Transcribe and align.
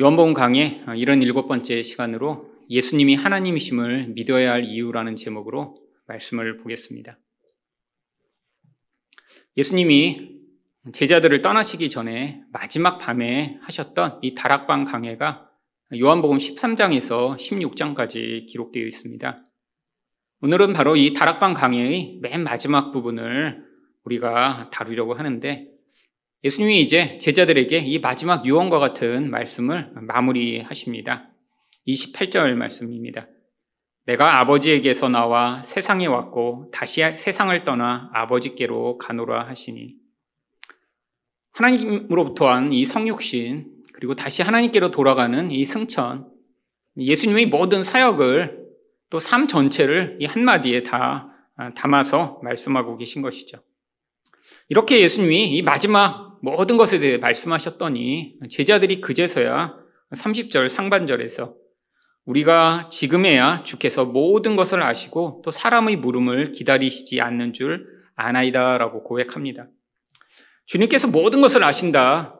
요한복음 0.00 0.32
강의 0.32 0.80
이런 0.96 1.22
일곱 1.22 1.48
번째 1.48 1.82
시간으로 1.82 2.48
예수님이 2.70 3.16
하나님이심을 3.16 4.10
믿어야 4.10 4.52
할 4.52 4.62
이유라는 4.62 5.16
제목으로 5.16 5.76
말씀을 6.06 6.58
보겠습니다. 6.58 7.18
예수님이 9.56 10.36
제자들을 10.92 11.42
떠나시기 11.42 11.90
전에 11.90 12.40
마지막 12.52 12.98
밤에 12.98 13.58
하셨던 13.62 14.20
이 14.22 14.36
다락방 14.36 14.84
강해가 14.84 15.50
요한복음 15.98 16.38
13장에서 16.38 17.36
16장까지 17.36 18.46
기록되어 18.46 18.84
있습니다. 18.84 19.44
오늘은 20.42 20.74
바로 20.74 20.94
이 20.94 21.12
다락방 21.12 21.54
강해의 21.54 22.20
맨 22.22 22.44
마지막 22.44 22.92
부분을 22.92 23.64
우리가 24.04 24.70
다루려고 24.72 25.14
하는데 25.14 25.77
예수님이 26.44 26.80
이제 26.80 27.18
제자들에게 27.18 27.78
이 27.78 27.98
마지막 27.98 28.46
유언과 28.46 28.78
같은 28.78 29.30
말씀을 29.30 29.90
마무리하십니다. 29.94 31.30
28절 31.86 32.54
말씀입니다. 32.54 33.26
내가 34.04 34.38
아버지에게서 34.40 35.08
나와 35.08 35.62
세상에 35.64 36.06
왔고 36.06 36.70
다시 36.72 37.00
세상을 37.02 37.64
떠나 37.64 38.10
아버지께로 38.14 38.98
가노라 38.98 39.48
하시니 39.48 39.96
하나님으로부터 41.52 42.48
한 42.48 42.72
이 42.72 42.86
성육신 42.86 43.66
그리고 43.92 44.14
다시 44.14 44.42
하나님께로 44.42 44.92
돌아가는 44.92 45.50
이 45.50 45.64
승천 45.64 46.30
예수님의 46.96 47.46
모든 47.46 47.82
사역을 47.82 48.66
또 49.10 49.18
삶 49.18 49.48
전체를 49.48 50.18
이 50.20 50.26
한마디에 50.26 50.82
다 50.84 51.28
담아서 51.74 52.40
말씀하고 52.44 52.96
계신 52.96 53.22
것이죠. 53.22 53.58
이렇게 54.68 55.00
예수님이 55.00 55.50
이 55.50 55.62
마지막 55.62 56.27
모든 56.40 56.76
것에 56.76 56.98
대해 56.98 57.18
말씀하셨더니 57.18 58.36
제자들이 58.48 59.00
그제서야 59.00 59.74
30절 60.12 60.68
상반절에서 60.68 61.54
우리가 62.24 62.88
지금에야 62.90 63.62
주께서 63.62 64.04
모든 64.04 64.54
것을 64.54 64.82
아시고 64.82 65.42
또 65.44 65.50
사람의 65.50 65.96
물음을 65.96 66.52
기다리시지 66.52 67.20
않는 67.20 67.54
줄 67.54 67.86
아나이다라고 68.16 69.02
고백합니다. 69.04 69.68
주님께서 70.66 71.08
모든 71.08 71.40
것을 71.40 71.64
아신다. 71.64 72.38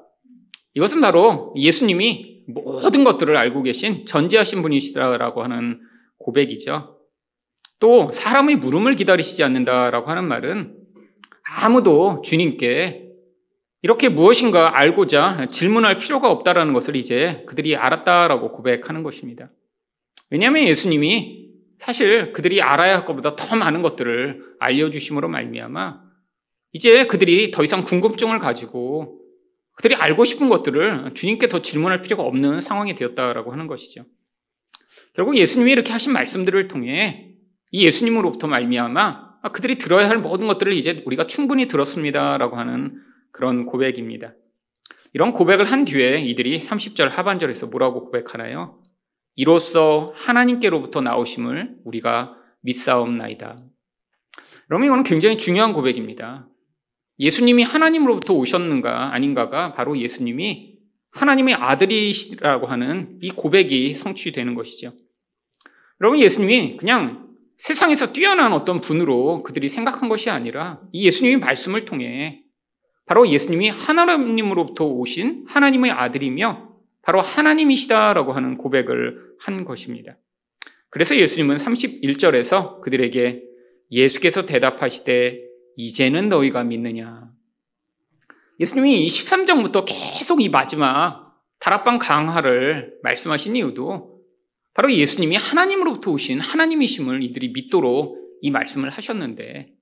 이것은 0.74 1.00
바로 1.00 1.54
예수님이 1.56 2.44
모든 2.48 3.04
것들을 3.04 3.34
알고 3.36 3.62
계신 3.62 4.04
전지하신 4.04 4.60
분이시다라고 4.62 5.42
하는 5.42 5.80
고백이죠. 6.18 6.98
또 7.80 8.10
사람의 8.12 8.56
물음을 8.56 8.94
기다리시지 8.96 9.42
않는다라고 9.44 10.10
하는 10.10 10.24
말은 10.24 10.74
아무도 11.44 12.20
주님께 12.22 13.07
이렇게 13.82 14.08
무엇인가 14.08 14.76
알고자 14.76 15.48
질문할 15.50 15.98
필요가 15.98 16.30
없다라는 16.30 16.72
것을 16.72 16.96
이제 16.96 17.44
그들이 17.46 17.76
알았다라고 17.76 18.52
고백하는 18.52 19.02
것입니다. 19.02 19.50
왜냐하면 20.30 20.64
예수님이 20.64 21.48
사실 21.78 22.32
그들이 22.32 22.60
알아야 22.60 22.96
할 22.96 23.06
것보다 23.06 23.36
더 23.36 23.54
많은 23.54 23.82
것들을 23.82 24.56
알려주심으로 24.58 25.28
말미암아 25.28 26.00
이제 26.72 27.06
그들이 27.06 27.50
더 27.52 27.62
이상 27.62 27.84
궁금증을 27.84 28.40
가지고 28.40 29.20
그들이 29.74 29.94
알고 29.94 30.24
싶은 30.24 30.48
것들을 30.48 31.14
주님께 31.14 31.46
더 31.46 31.62
질문할 31.62 32.02
필요가 32.02 32.24
없는 32.24 32.60
상황이 32.60 32.96
되었다라고 32.96 33.52
하는 33.52 33.68
것이죠. 33.68 34.04
결국 35.14 35.36
예수님이 35.36 35.70
이렇게 35.70 35.92
하신 35.92 36.12
말씀들을 36.12 36.66
통해 36.66 37.36
이 37.70 37.86
예수님으로부터 37.86 38.48
말미암아 38.48 39.28
그들이 39.52 39.78
들어야 39.78 40.08
할 40.08 40.18
모든 40.18 40.48
것들을 40.48 40.72
이제 40.72 41.02
우리가 41.06 41.28
충분히 41.28 41.68
들었습니다라고 41.68 42.56
하는 42.56 43.00
그런 43.38 43.66
고백입니다. 43.66 44.34
이런 45.14 45.32
고백을 45.32 45.64
한 45.64 45.84
뒤에 45.84 46.20
이들이 46.22 46.58
30절 46.58 47.08
하반절에서 47.08 47.68
뭐라고 47.68 48.06
고백하나요? 48.06 48.82
이로써 49.36 50.12
하나님께로부터 50.16 51.02
나오심을 51.02 51.76
우리가 51.84 52.34
믿사옵나이다. 52.62 53.56
여러분 54.70 54.86
이거는 54.86 55.04
굉장히 55.04 55.38
중요한 55.38 55.72
고백입니다. 55.72 56.48
예수님이 57.20 57.62
하나님으로부터 57.62 58.34
오셨는가 58.34 59.14
아닌가가 59.14 59.72
바로 59.72 59.96
예수님이 59.96 60.74
하나님의 61.12 61.54
아들이시라고 61.54 62.66
하는 62.66 63.20
이 63.22 63.30
고백이 63.30 63.94
성취되는 63.94 64.56
것이죠. 64.56 64.94
여러분 66.00 66.18
예수님이 66.18 66.76
그냥 66.76 67.28
세상에서 67.56 68.12
뛰어난 68.12 68.52
어떤 68.52 68.80
분으로 68.80 69.44
그들이 69.44 69.68
생각한 69.68 70.08
것이 70.08 70.28
아니라 70.28 70.80
이 70.90 71.06
예수님의 71.06 71.38
말씀을 71.38 71.84
통해 71.84 72.42
바로 73.08 73.26
예수님이 73.26 73.70
하나님으로부터 73.70 74.84
오신 74.84 75.46
하나님의 75.48 75.90
아들이며 75.90 76.68
바로 77.00 77.22
하나님이시다라고 77.22 78.32
하는 78.34 78.58
고백을 78.58 79.34
한 79.40 79.64
것입니다. 79.64 80.18
그래서 80.90 81.16
예수님은 81.16 81.56
31절에서 81.56 82.82
그들에게 82.82 83.42
예수께서 83.90 84.44
대답하시되 84.44 85.40
이제는 85.76 86.28
너희가 86.28 86.64
믿느냐. 86.64 87.30
예수님이 88.60 89.06
13장부터 89.06 89.86
계속 89.86 90.42
이 90.42 90.50
마지막 90.50 91.34
다락방 91.60 91.98
강화를 91.98 92.98
말씀하신 93.02 93.56
이유도 93.56 94.20
바로 94.74 94.92
예수님이 94.92 95.36
하나님으로부터 95.36 96.10
오신 96.10 96.40
하나님이심을 96.40 97.22
이들이 97.22 97.50
믿도록 97.50 98.18
이 98.42 98.50
말씀을 98.50 98.90
하셨는데 98.90 99.72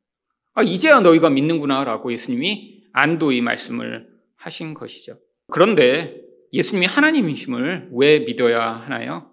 아, 0.55 0.63
이제야 0.63 1.01
너희가 1.01 1.29
믿는구나라고 1.29 2.13
예수님이 2.13 2.76
안도의 2.97 3.43
말씀을 3.43 4.09
하신 4.37 4.73
것이죠. 4.73 5.19
그런데 5.49 6.19
예수님이 6.53 6.87
하나님이심을 6.87 7.91
왜 7.93 8.21
믿어야 8.21 8.73
하나요? 8.73 9.31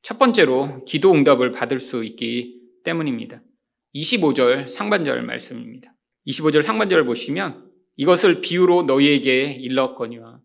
첫 0.00 0.18
번째로 0.18 0.82
기도 0.86 1.12
응답을 1.12 1.52
받을 1.52 1.78
수 1.78 2.04
있기 2.04 2.58
때문입니다. 2.84 3.42
25절 3.94 4.66
상반절 4.66 5.22
말씀입니다. 5.22 5.94
25절 6.26 6.62
상반절을 6.62 7.04
보시면 7.04 7.70
이것을 7.96 8.40
비유로 8.40 8.84
너희에게 8.84 9.52
일렀거니와 9.52 10.40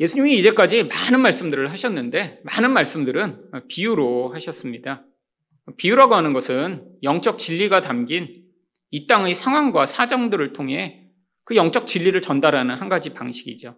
예수님이 0.00 0.36
이제까지 0.38 0.84
많은 0.84 1.20
말씀들을 1.20 1.70
하셨는데 1.70 2.40
많은 2.42 2.72
말씀들은 2.72 3.50
비유로 3.68 4.32
하셨습니다. 4.34 5.04
비유라고 5.76 6.16
하는 6.16 6.32
것은 6.32 6.88
영적 7.04 7.38
진리가 7.38 7.82
담긴 7.82 8.44
이 8.90 9.06
땅의 9.06 9.36
상황과 9.36 9.86
사정들을 9.86 10.52
통해 10.54 11.07
그 11.48 11.56
영적 11.56 11.86
진리를 11.86 12.20
전달하는 12.20 12.74
한 12.74 12.90
가지 12.90 13.14
방식이죠. 13.14 13.74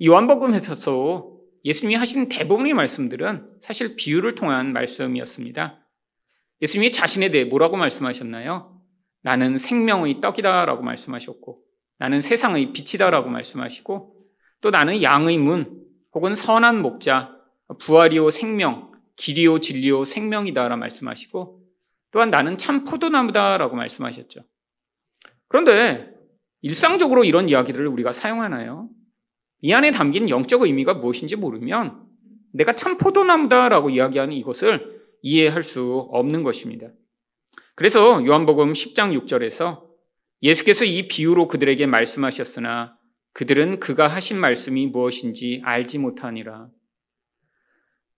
요한복음에서 0.00 1.32
예수님이 1.64 1.96
하신 1.96 2.28
대부분의 2.28 2.72
말씀들은 2.72 3.50
사실 3.62 3.96
비유를 3.96 4.36
통한 4.36 4.72
말씀이었습니다. 4.72 5.84
예수님이 6.62 6.92
자신에 6.92 7.32
대해 7.32 7.46
뭐라고 7.46 7.76
말씀하셨나요? 7.76 8.80
나는 9.22 9.58
생명의 9.58 10.20
떡이다라고 10.20 10.84
말씀하셨고, 10.84 11.58
나는 11.98 12.20
세상의 12.20 12.72
빛이다라고 12.72 13.28
말씀하시고, 13.28 14.14
또 14.60 14.70
나는 14.70 15.02
양의 15.02 15.36
문, 15.38 15.82
혹은 16.12 16.36
선한 16.36 16.80
목자, 16.80 17.34
부활이요 17.80 18.30
생명, 18.30 18.92
길이요 19.16 19.58
진리요 19.58 20.04
생명이다라 20.04 20.76
말씀하시고, 20.76 21.60
또한 22.12 22.30
나는 22.30 22.56
참 22.56 22.84
포도나무다라고 22.84 23.74
말씀하셨죠. 23.74 24.42
그런데 25.48 26.16
일상적으로 26.60 27.24
이런 27.24 27.48
이야기들을 27.48 27.86
우리가 27.86 28.12
사용하나요? 28.12 28.88
이 29.60 29.72
안에 29.72 29.90
담긴 29.90 30.28
영적 30.28 30.62
의미가 30.62 30.94
무엇인지 30.94 31.36
모르면 31.36 32.02
내가 32.52 32.74
참 32.74 32.96
포도나무다라고 32.96 33.90
이야기하는 33.90 34.34
이것을 34.34 34.98
이해할 35.22 35.62
수 35.62 36.08
없는 36.10 36.42
것입니다. 36.42 36.88
그래서 37.74 38.24
요한복음 38.24 38.72
10장 38.72 39.16
6절에서 39.20 39.82
예수께서 40.42 40.84
이 40.84 41.08
비유로 41.08 41.48
그들에게 41.48 41.86
말씀하셨으나 41.86 42.96
그들은 43.32 43.78
그가 43.78 44.08
하신 44.08 44.38
말씀이 44.40 44.86
무엇인지 44.86 45.62
알지 45.64 45.98
못하니라. 45.98 46.68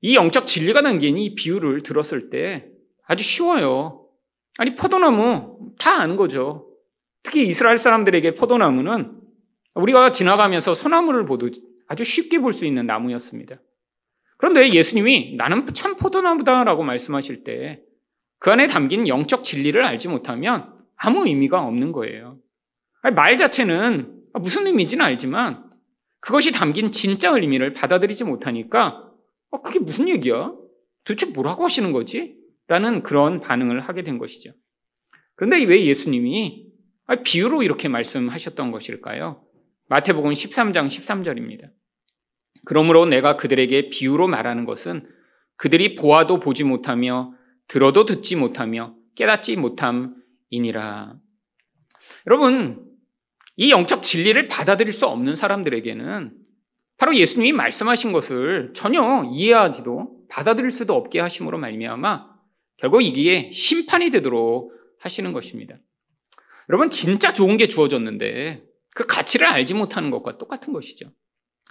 이 0.02 0.14
영적 0.14 0.46
진리가 0.46 0.82
담긴 0.82 1.18
이 1.18 1.34
비유를 1.34 1.82
들었을 1.82 2.30
때 2.30 2.66
아주 3.06 3.22
쉬워요. 3.22 4.06
아니, 4.56 4.74
포도나무 4.74 5.74
다 5.78 6.00
아는 6.00 6.16
거죠. 6.16 6.69
특히 7.22 7.46
이스라엘 7.46 7.78
사람들에게 7.78 8.34
포도나무는 8.34 9.20
우리가 9.74 10.12
지나가면서 10.12 10.74
소나무를 10.74 11.26
보듯 11.26 11.62
아주 11.86 12.04
쉽게 12.04 12.38
볼 12.38 12.52
수 12.52 12.66
있는 12.66 12.86
나무였습니다. 12.86 13.60
그런데 14.38 14.70
예수님이 14.72 15.36
나는 15.36 15.66
참 15.74 15.96
포도나무다라고 15.96 16.82
말씀하실 16.82 17.44
때 17.44 17.84
그 18.40 18.50
안에 18.50 18.66
담긴 18.66 19.06
영적 19.06 19.44
진리를 19.44 19.84
알지 19.84 20.08
못하면 20.08 20.72
아무 20.96 21.26
의미가 21.26 21.62
없는 21.62 21.92
거예요. 21.92 22.38
말 23.14 23.36
자체는 23.36 24.22
무슨 24.40 24.66
의미인지는 24.66 25.04
알지만 25.04 25.70
그것이 26.20 26.50
담긴 26.50 26.90
진짜 26.90 27.30
의미를 27.30 27.74
받아들이지 27.74 28.24
못하니까 28.24 29.10
어, 29.50 29.62
그게 29.62 29.78
무슨 29.78 30.08
얘기야? 30.08 30.54
도대체 31.04 31.26
뭐라고 31.32 31.64
하시는 31.64 31.92
거지? 31.92 32.36
라는 32.66 33.02
그런 33.02 33.40
반응을 33.40 33.80
하게 33.80 34.04
된 34.04 34.16
것이죠. 34.16 34.52
그런데 35.34 35.62
왜 35.64 35.84
예수님이 35.84 36.66
비유로 37.16 37.62
이렇게 37.62 37.88
말씀하셨던 37.88 38.70
것일까요? 38.70 39.42
마태복음 39.88 40.32
13장 40.32 40.86
13절입니다. 40.86 41.70
그러므로 42.64 43.06
내가 43.06 43.36
그들에게 43.36 43.90
비유로 43.90 44.28
말하는 44.28 44.64
것은 44.64 45.08
그들이 45.56 45.94
보아도 45.94 46.40
보지 46.40 46.64
못하며 46.64 47.34
들어도 47.68 48.04
듣지 48.04 48.36
못하며 48.36 48.94
깨닫지 49.14 49.56
못함이니라. 49.56 51.14
여러분, 52.26 52.86
이 53.56 53.70
영적 53.70 54.02
진리를 54.02 54.48
받아들일 54.48 54.92
수 54.92 55.06
없는 55.06 55.36
사람들에게는 55.36 56.34
바로 56.96 57.16
예수님이 57.16 57.52
말씀하신 57.52 58.12
것을 58.12 58.72
전혀 58.74 59.24
이해하지도 59.32 60.26
받아들일 60.30 60.70
수도 60.70 60.94
없게 60.94 61.20
하심으로 61.20 61.58
말미암아 61.58 62.30
결국 62.76 63.02
이게 63.02 63.50
심판이 63.50 64.10
되도록 64.10 64.72
하시는 64.98 65.32
것입니다. 65.32 65.76
여러분 66.68 66.90
진짜 66.90 67.32
좋은 67.32 67.56
게 67.56 67.66
주어졌는데 67.66 68.64
그 68.94 69.06
가치를 69.06 69.46
알지 69.46 69.74
못하는 69.74 70.10
것과 70.10 70.38
똑같은 70.38 70.72
것이죠. 70.72 71.10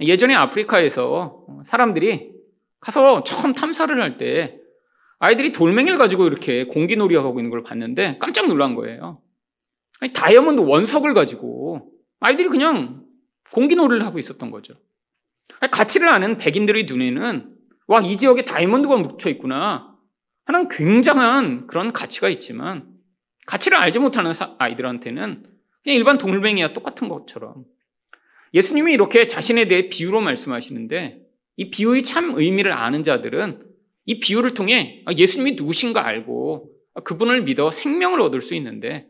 예전에 0.02 0.34
아프리카에서 0.36 1.46
사람들이 1.64 2.32
가서 2.80 3.24
처음 3.24 3.54
탐사를 3.54 4.02
할 4.02 4.18
때 4.18 4.60
아이들이 5.20 5.52
돌멩이를 5.52 5.98
가지고 5.98 6.28
이렇게 6.28 6.64
공기놀이 6.64 7.16
하고 7.18 7.40
있는 7.40 7.50
걸 7.50 7.64
봤는데 7.64 8.18
깜짝 8.20 8.48
놀란 8.48 8.74
거예요. 8.74 9.22
아니, 10.00 10.14
다이아몬드 10.14 10.62
원석을 10.62 11.14
가지고 11.14 11.92
아이들이 12.22 12.48
그냥 12.48 13.04
공기놀이를 13.52 14.06
하고 14.06 14.18
있었던 14.18 14.50
거죠. 14.50 14.76
아니, 15.60 15.70
가치를 15.72 16.08
아는 16.08 16.38
백인들의 16.38 16.86
눈에는 16.86 17.54
와, 17.88 18.00
이 18.00 18.16
지역에 18.16 18.46
다이아몬드가 18.46 18.96
묻혀 18.96 19.30
있구나 19.30 19.94
하는 20.46 20.70
굉장한 20.70 21.68
그런 21.68 21.92
가치가 21.92 22.30
있지만 22.30 22.88
가치를 23.50 23.80
알지 23.80 23.98
못하는 23.98 24.32
아이들한테는 24.60 25.44
그냥 25.84 25.98
일반 25.98 26.20
동물뱅이와 26.20 26.74
똑같은 26.74 27.10
것처럼 27.10 27.66
예수님이 28.54 28.94
이렇게 28.94 29.26
자신에 29.26 29.68
대해 29.68 29.90
비유로 29.90 30.22
말씀하시는데 30.22 31.22
이 31.58 31.70
비유의 31.72 32.04
참 32.04 32.36
의미를 32.38 32.72
아는 32.72 33.02
자들은 33.02 33.66
이 34.06 34.20
비유를 34.20 34.54
통해 34.54 35.04
예수님이 35.18 35.54
누구신가 35.54 36.06
알고 36.06 36.70
그분을 37.04 37.42
믿어 37.42 37.72
생명을 37.72 38.22
얻을 38.22 38.42
수 38.42 38.54
있는데 38.54 39.08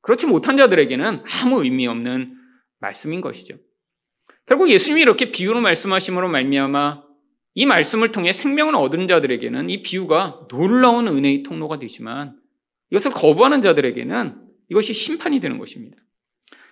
그렇지 0.00 0.26
못한 0.26 0.56
자들에게는 0.56 1.22
아무 1.42 1.62
의미 1.62 1.86
없는 1.86 2.36
말씀인 2.78 3.20
것이죠. 3.20 3.56
결국 4.46 4.70
예수님이 4.70 5.02
이렇게 5.02 5.30
비유로 5.30 5.60
말씀하심으로 5.60 6.28
말미암아 6.28 7.02
이 7.54 7.66
말씀을 7.66 8.12
통해 8.12 8.32
생명을 8.32 8.76
얻은 8.76 9.08
자들에게는 9.08 9.68
이 9.68 9.82
비유가 9.82 10.46
놀라운 10.48 11.06
은혜의 11.06 11.42
통로가 11.42 11.78
되지만 11.78 12.43
이것을 12.90 13.12
거부하는 13.12 13.62
자들에게는 13.62 14.40
이것이 14.70 14.94
심판이 14.94 15.40
되는 15.40 15.58
것입니다. 15.58 15.96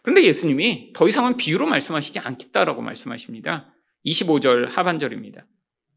그런데 0.02 0.24
예수님이 0.24 0.92
더 0.94 1.08
이상은 1.08 1.36
비유로 1.36 1.66
말씀하시지 1.66 2.18
않겠다라고 2.18 2.82
말씀하십니다. 2.82 3.72
25절 4.04 4.66
하반절입니다. 4.66 5.46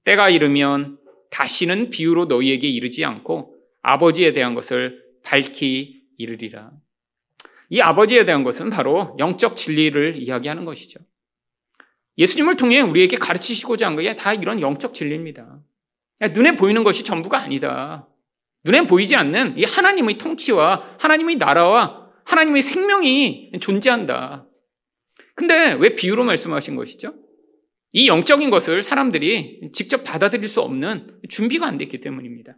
때가 0.03 0.29
이르면 0.29 0.99
다시는 1.31 1.89
비유로 1.89 2.25
너희에게 2.25 2.67
이르지 2.69 3.03
않고 3.03 3.55
아버지에 3.81 4.33
대한 4.33 4.53
것을 4.53 5.03
밝히 5.23 6.03
이르리라. 6.17 6.71
이 7.69 7.81
아버지에 7.81 8.25
대한 8.25 8.43
것은 8.43 8.69
바로 8.69 9.15
영적 9.19 9.55
진리를 9.55 10.17
이야기하는 10.17 10.65
것이죠. 10.65 10.99
예수님을 12.17 12.55
통해 12.55 12.79
우리에게 12.79 13.17
가르치시고자 13.17 13.87
한 13.87 13.95
것이 13.95 14.15
다 14.15 14.33
이런 14.33 14.61
영적 14.61 14.93
진리입니다. 14.93 15.59
눈에 16.33 16.55
보이는 16.55 16.83
것이 16.83 17.03
전부가 17.03 17.39
아니다. 17.39 18.07
눈에 18.65 18.85
보이지 18.87 19.15
않는 19.15 19.57
이 19.57 19.63
하나님의 19.63 20.17
통치와 20.17 20.97
하나님의 20.99 21.37
나라와 21.37 22.09
하나님의 22.25 22.63
생명이 22.63 23.51
존재한다. 23.61 24.47
근데 25.35 25.73
왜 25.73 25.95
비유로 25.95 26.23
말씀하신 26.23 26.75
것이죠? 26.75 27.13
이 27.91 28.07
영적인 28.07 28.49
것을 28.49 28.81
사람들이 28.81 29.69
직접 29.71 30.03
받아들일 30.03 30.49
수 30.49 30.61
없는 30.61 31.21
준비가 31.29 31.67
안 31.67 31.77
됐기 31.77 32.01
때문입니다. 32.01 32.57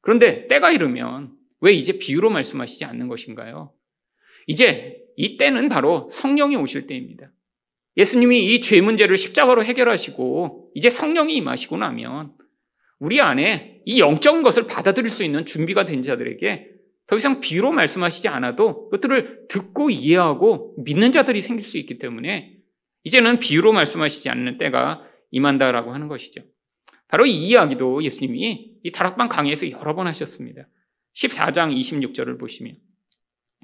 그런데 0.00 0.48
때가 0.48 0.72
이르면 0.72 1.32
왜 1.60 1.72
이제 1.72 1.98
비유로 1.98 2.30
말씀하시지 2.30 2.84
않는 2.86 3.08
것인가요? 3.08 3.72
이제 4.46 4.96
이 5.16 5.36
때는 5.36 5.68
바로 5.68 6.08
성령이 6.10 6.56
오실 6.56 6.86
때입니다. 6.86 7.30
예수님이 7.98 8.54
이 8.54 8.60
죄 8.62 8.80
문제를 8.80 9.18
십자가로 9.18 9.62
해결하시고 9.64 10.70
이제 10.74 10.88
성령이 10.88 11.36
임하시고 11.36 11.76
나면 11.76 12.32
우리 13.02 13.20
안에 13.20 13.80
이 13.84 13.98
영적인 13.98 14.44
것을 14.44 14.68
받아들일 14.68 15.10
수 15.10 15.24
있는 15.24 15.44
준비가 15.44 15.84
된 15.84 16.04
자들에게 16.04 16.68
더 17.08 17.16
이상 17.16 17.40
비유로 17.40 17.72
말씀하시지 17.72 18.28
않아도 18.28 18.88
그것들을 18.90 19.48
듣고 19.48 19.90
이해하고 19.90 20.76
믿는 20.78 21.10
자들이 21.10 21.42
생길 21.42 21.64
수 21.64 21.78
있기 21.78 21.98
때문에 21.98 22.58
이제는 23.02 23.40
비유로 23.40 23.72
말씀하시지 23.72 24.28
않는 24.28 24.56
때가 24.56 25.02
임한다라고 25.32 25.92
하는 25.92 26.06
것이죠. 26.06 26.42
바로 27.08 27.26
이 27.26 27.34
이야기도 27.34 28.04
예수님이 28.04 28.70
이 28.84 28.92
다락방 28.92 29.28
강의에서 29.28 29.68
여러 29.72 29.96
번 29.96 30.06
하셨습니다. 30.06 30.68
14장 31.16 31.76
26절을 31.76 32.38
보시면 32.38 32.76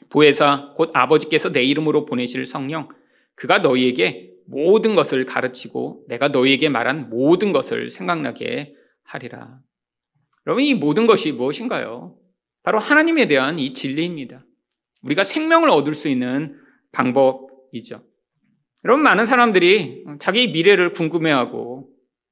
보혜사 0.09 0.75
곧 0.77 0.91
아버지께서 0.95 1.53
내 1.53 1.63
이름으로 1.63 2.07
보내실 2.07 2.45
성령 2.45 2.89
그가 3.37 3.59
너희에게 3.59 4.33
모든 4.49 4.97
것을 4.97 5.27
가르치고 5.27 6.07
내가 6.09 6.27
너희에게 6.27 6.71
말한 6.71 7.09
모든 7.09 7.53
것을 7.53 7.91
생각나게 7.93 8.75
하리라. 9.09 9.61
여러분 10.47 10.65
이 10.65 10.75
모든 10.75 11.07
것이 11.07 11.33
무엇인가요? 11.33 12.17
바로 12.63 12.79
하나님에 12.79 13.27
대한 13.27 13.59
이 13.59 13.73
진리입니다. 13.73 14.45
우리가 15.03 15.25
생명을 15.25 15.71
얻을 15.71 15.95
수 15.95 16.09
있는 16.09 16.61
방법이죠. 16.93 18.05
여러분 18.85 19.03
많은 19.03 19.27
사람들이 19.27 20.05
자기 20.21 20.49
미래를 20.49 20.93
궁금해하고 20.93 21.91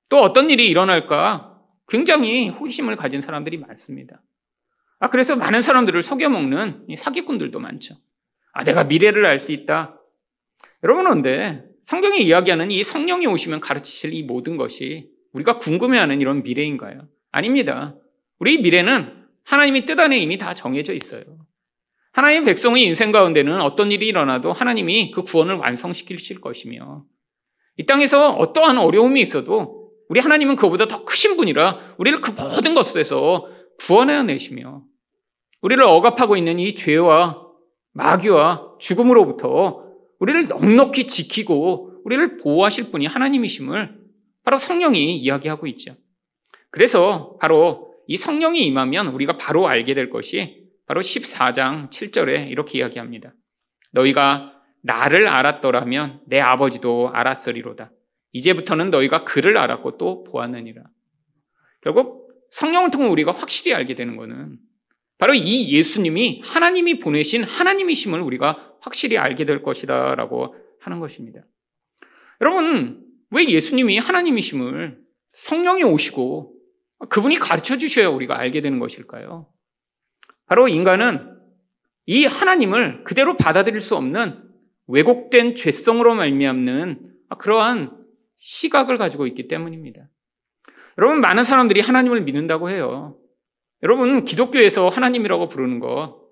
또 0.09 0.19
어떤 0.21 0.51
일이 0.51 0.69
일어날까 0.69 1.59
굉장히 1.89 2.49
호기심을 2.49 2.97
가진 2.97 3.21
사람들이 3.21 3.59
많습니다. 3.59 4.23
아, 4.99 5.09
그래서 5.09 5.37
많은 5.37 5.63
사람들을 5.63 6.03
속여먹는 6.03 6.89
사기꾼들도 6.97 7.59
많죠. 7.59 7.97
아, 8.53 8.65
내가 8.65 8.85
미래를 8.85 9.25
알 9.27 9.39
수 9.39 9.53
있다. 9.53 10.01
여러분, 10.83 11.05
그런데 11.05 11.65
성경이 11.85 12.23
이야기하는 12.23 12.71
이 12.71 12.83
성령이 12.83 13.27
오시면 13.27 13.61
가르치실 13.61 14.15
이 14.15 14.23
모든 14.23 14.57
것이 14.57 15.16
우리가 15.37 15.59
궁금해하는 15.59 16.21
이런 16.21 16.43
미래인가요? 16.43 17.09
아닙니다. 17.31 17.95
우리 18.39 18.59
미래는 18.61 19.13
하나님이 19.45 19.85
뜻 19.85 20.01
안에 20.01 20.19
이미 20.19 20.39
다 20.39 20.55
정해져 20.55 20.95
있어요. 20.95 21.23
하나님 22.13 22.47
백성의 22.47 22.83
인생 22.83 23.13
가운데는 23.13 23.61
어떤 23.61 23.93
일이 23.93 24.07
일어나도 24.07 24.55
하나님이 24.55 25.11
그 25.11 25.23
구원을 25.23 25.57
완성시키실 25.57 26.41
것이며 26.41 27.05
이 27.77 27.85
땅에서 27.85 28.31
어떠한 28.31 28.79
어려움이 28.79 29.21
있어도 29.21 29.93
우리 30.09 30.21
하나님은 30.21 30.57
그보다 30.57 30.87
더 30.87 31.05
크신 31.05 31.37
분이라 31.37 31.95
우리를 31.99 32.21
그 32.23 32.31
모든 32.31 32.75
것에서 32.75 33.47
구원해 33.79 34.23
내시며 34.23 34.85
우리를 35.61 35.83
억압하고 35.83 36.39
있는 36.39 36.59
이 36.59 36.75
죄와 36.75 37.43
마귀와 37.93 38.77
죽음으로부터 38.79 39.85
우리를 40.19 40.49
넉넉히 40.49 41.07
지키고 41.07 42.01
우리를 42.05 42.39
보호하실 42.39 42.91
분이 42.91 43.05
하나님이심을 43.05 44.06
바로 44.47 44.59
성령이 44.59 45.19
이야기하고 45.19 45.67
있죠. 45.67 45.97
그래서 46.71 47.37
바로 47.41 47.93
이 48.07 48.17
성령이 48.17 48.61
임하면 48.61 49.09
우리가 49.09 49.37
바로 49.37 49.67
알게 49.67 49.93
될 49.95 50.09
것이 50.09 50.69
바로 50.87 51.01
14장 51.01 51.91
7절에 51.91 52.49
이렇게 52.49 52.79
이야기합니다. 52.79 53.35
너희가 53.91 54.53
나를 54.85 55.27
알았더라면 55.27 56.21
내 56.29 56.39
아버지도 56.39 57.11
알았으리로다. 57.13 57.91
이제부터는 58.31 58.91
너희가 58.91 59.25
그를 59.25 59.59
알았고 59.59 59.99
또 59.99 60.23
보았느니라. 60.23 60.81
결국 61.81 62.31
성령을 62.53 62.93
통해 62.93 63.09
우리가 63.09 63.33
확실히 63.33 63.75
알게 63.75 63.97
되는 63.97 64.17
것은 64.17 64.59
바로 65.19 65.35
이 65.35 65.73
예수님이 65.73 66.43
하나님이 66.45 67.01
보내신 67.01 67.43
하나님이심을 67.43 68.21
우리가 68.21 68.75
확실히 68.81 69.19
알게 69.19 69.45
될 69.45 69.63
것이다라고 69.65 70.55
하는 70.79 71.01
것입니다. 71.01 71.41
여러분, 72.41 73.06
왜 73.31 73.49
예수님이 73.49 73.99
하나님이심을 73.99 74.99
성령이 75.33 75.85
오시고 75.85 76.55
그분이 77.09 77.37
가르쳐 77.37 77.77
주셔야 77.77 78.09
우리가 78.09 78.39
알게 78.39 78.61
되는 78.61 78.79
것일까요? 78.79 79.49
바로 80.47 80.69
인간은 80.69 81.37
이 82.07 82.25
하나님을 82.25 83.05
그대로 83.05 83.37
받아들일 83.37 83.81
수 83.81 83.97
없는 83.97 84.43
왜곡된 84.87 85.57
죄성으로 85.57 86.15
말미암는 86.15 87.15
그러한 87.39 87.97
시각을 88.37 88.99
가지고 88.99 89.27
있기 89.27 89.49
때문입니다. 89.49 90.09
여러분, 90.99 91.21
많은 91.21 91.45
사람들이 91.45 91.81
하나님을 91.81 92.23
믿는다고 92.23 92.71
해요. 92.71 93.19
여러분, 93.83 94.25
기독교에서 94.25 94.89
하나님이라고 94.89 95.49
부르는 95.49 95.81
거, 95.81 96.23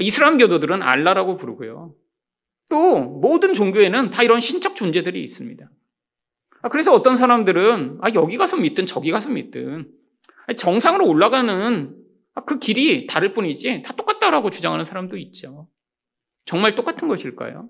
이슬람 0.00 0.38
교도들은 0.38 0.82
알라라고 0.82 1.36
부르고요. 1.36 1.94
또, 2.68 2.98
모든 2.98 3.54
종교에는 3.54 4.10
다 4.10 4.22
이런 4.22 4.40
신적 4.40 4.76
존재들이 4.76 5.22
있습니다. 5.22 5.70
아, 6.66 6.68
그래서 6.68 6.92
어떤 6.92 7.14
사람들은, 7.14 7.98
아, 8.00 8.10
여기 8.14 8.36
가서 8.36 8.56
믿든 8.56 8.86
저기 8.86 9.12
가서 9.12 9.30
믿든, 9.30 9.88
정상으로 10.56 11.06
올라가는 11.06 11.94
아, 12.34 12.44
그 12.44 12.58
길이 12.58 13.06
다를 13.06 13.32
뿐이지, 13.32 13.82
다 13.82 13.92
똑같다라고 13.92 14.50
주장하는 14.50 14.84
사람도 14.84 15.16
있죠. 15.16 15.68
정말 16.44 16.74
똑같은 16.74 17.06
것일까요? 17.06 17.68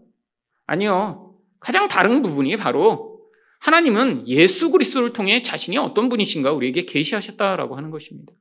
아니요. 0.64 1.34
가장 1.60 1.88
다른 1.88 2.22
부분이 2.22 2.56
바로 2.56 3.20
하나님은 3.60 4.28
예수 4.28 4.70
그리스도를 4.70 5.12
통해 5.12 5.42
자신이 5.42 5.76
어떤 5.76 6.08
분이신가 6.08 6.52
우리에게 6.52 6.86
계시하셨다라고 6.86 7.76
하는 7.76 7.90
것입니다. 7.90 8.32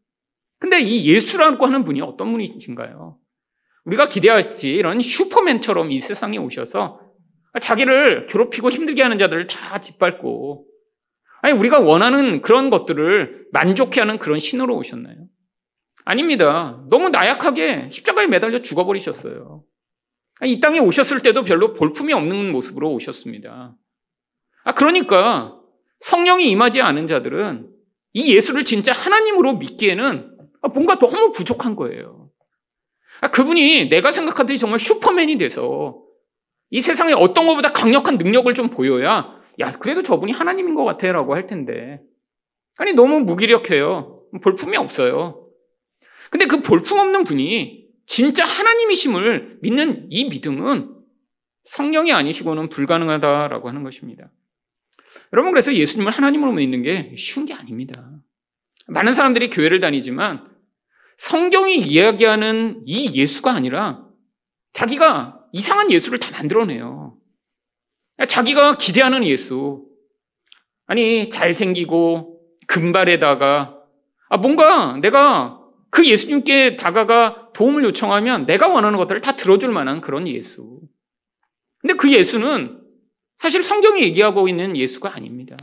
근데 0.58 0.80
이 0.80 1.06
예수라고 1.12 1.66
하는 1.66 1.84
분이 1.84 2.00
어떤 2.00 2.32
분이신가요? 2.32 3.18
우리가 3.84 4.08
기대하지 4.08 4.74
이런 4.74 5.02
슈퍼맨처럼 5.02 5.92
이 5.92 6.00
세상에 6.00 6.38
오셔서 6.38 7.05
자기를 7.60 8.28
괴롭히고 8.28 8.70
힘들게 8.70 9.02
하는 9.02 9.18
자들을 9.18 9.48
다 9.48 9.80
짓밟고 9.80 10.66
아니 11.42 11.58
우리가 11.58 11.80
원하는 11.80 12.42
그런 12.42 12.70
것들을 12.70 13.48
만족해 13.52 14.02
하는 14.02 14.18
그런 14.18 14.40
신으로 14.40 14.76
오셨나요? 14.76 15.16
아닙니다. 16.04 16.84
너무 16.90 17.10
나약하게 17.10 17.90
십자가에 17.92 18.28
매달려 18.28 18.62
죽어버리셨어요. 18.62 19.64
이 20.44 20.60
땅에 20.60 20.80
오셨을 20.80 21.22
때도 21.22 21.44
별로 21.44 21.74
볼품이 21.74 22.14
없는 22.14 22.52
모습으로 22.52 22.92
오셨습니다. 22.94 23.76
아, 24.64 24.74
그러니까 24.74 25.60
성령이 26.00 26.50
임하지 26.50 26.82
않은 26.82 27.08
자들은 27.08 27.70
이 28.14 28.36
예수를 28.36 28.66
진짜 28.66 28.92
하나님으로 28.92 29.58
믿기에는 29.58 30.38
뭔가 30.74 30.98
너무 30.98 31.32
부족한 31.32 31.76
거예요. 31.76 32.30
아, 33.22 33.30
그분이 33.30 33.90
내가 33.90 34.12
생각하듯이 34.12 34.60
정말 34.60 34.80
슈퍼맨이 34.80 35.38
돼서 35.38 36.05
이 36.70 36.82
세상에 36.82 37.14
어떤 37.14 37.48
것보다 37.48 37.72
강력한 37.72 38.18
능력을 38.18 38.54
좀 38.54 38.70
보여야 38.70 39.36
야, 39.60 39.72
그래도 39.72 40.02
저분이 40.04 40.32
하나님인 40.32 40.76
것 40.76 40.84
같아 40.84 41.12
라고 41.12 41.36
할 41.36 41.46
텐데. 41.46 42.02
아니, 42.78 42.94
너무 42.94 43.22
무기력해요. 43.22 44.24
볼품이 44.42 44.76
없어요. 44.76 45.48
근데 46.30 46.46
그 46.46 46.62
볼품 46.62 47.00
없는 47.00 47.24
분이 47.24 47.86
진짜 48.06 48.44
하나님이심을 48.44 49.60
믿는 49.62 50.08
이 50.10 50.26
믿음은 50.26 50.94
성령이 51.64 52.12
아니시고는 52.12 52.70
불가능하다라고 52.70 53.70
하는 53.70 53.84
것입니다. 53.84 54.30
여러분, 55.32 55.52
그래서 55.52 55.74
예수님을 55.74 56.12
하나님으로 56.12 56.52
믿는 56.52 56.84
게 56.84 57.16
쉬운 57.18 57.46
게 57.46 57.54
아닙니다. 57.54 58.12
많은 58.88 59.14
사람들이 59.14 59.50
교회를 59.50 59.80
다니지만 59.80 60.48
성경이 61.18 61.78
이야기하는 61.78 62.84
이 62.86 63.18
예수가 63.20 63.52
아니라 63.52 64.06
자기가 64.74 65.35
이상한 65.56 65.90
예수를 65.90 66.20
다 66.20 66.32
만들어내요. 66.32 67.16
자기가 68.28 68.76
기대하는 68.76 69.26
예수. 69.26 69.86
아니, 70.86 71.30
잘생기고, 71.30 72.42
금발에다가, 72.68 73.80
아, 74.28 74.38
뭔가 74.38 74.98
내가 74.98 75.62
그 75.92 76.06
예수님께 76.06 76.76
다가가 76.76 77.54
도움을 77.54 77.86
요청하면 77.86 78.46
내가 78.46 78.68
원하는 78.68 78.98
것들을 78.98 79.22
다 79.22 79.38
들어줄 79.38 79.72
만한 79.72 80.02
그런 80.02 80.28
예수. 80.28 80.82
근데 81.80 81.94
그 81.94 82.12
예수는 82.12 82.82
사실 83.38 83.64
성경이 83.64 84.02
얘기하고 84.02 84.50
있는 84.50 84.76
예수가 84.76 85.16
아닙니다. 85.16 85.58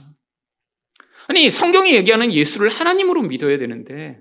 아니, 1.26 1.50
성경이 1.50 1.94
얘기하는 1.96 2.32
예수를 2.32 2.70
하나님으로 2.70 3.22
믿어야 3.22 3.58
되는데, 3.58 4.20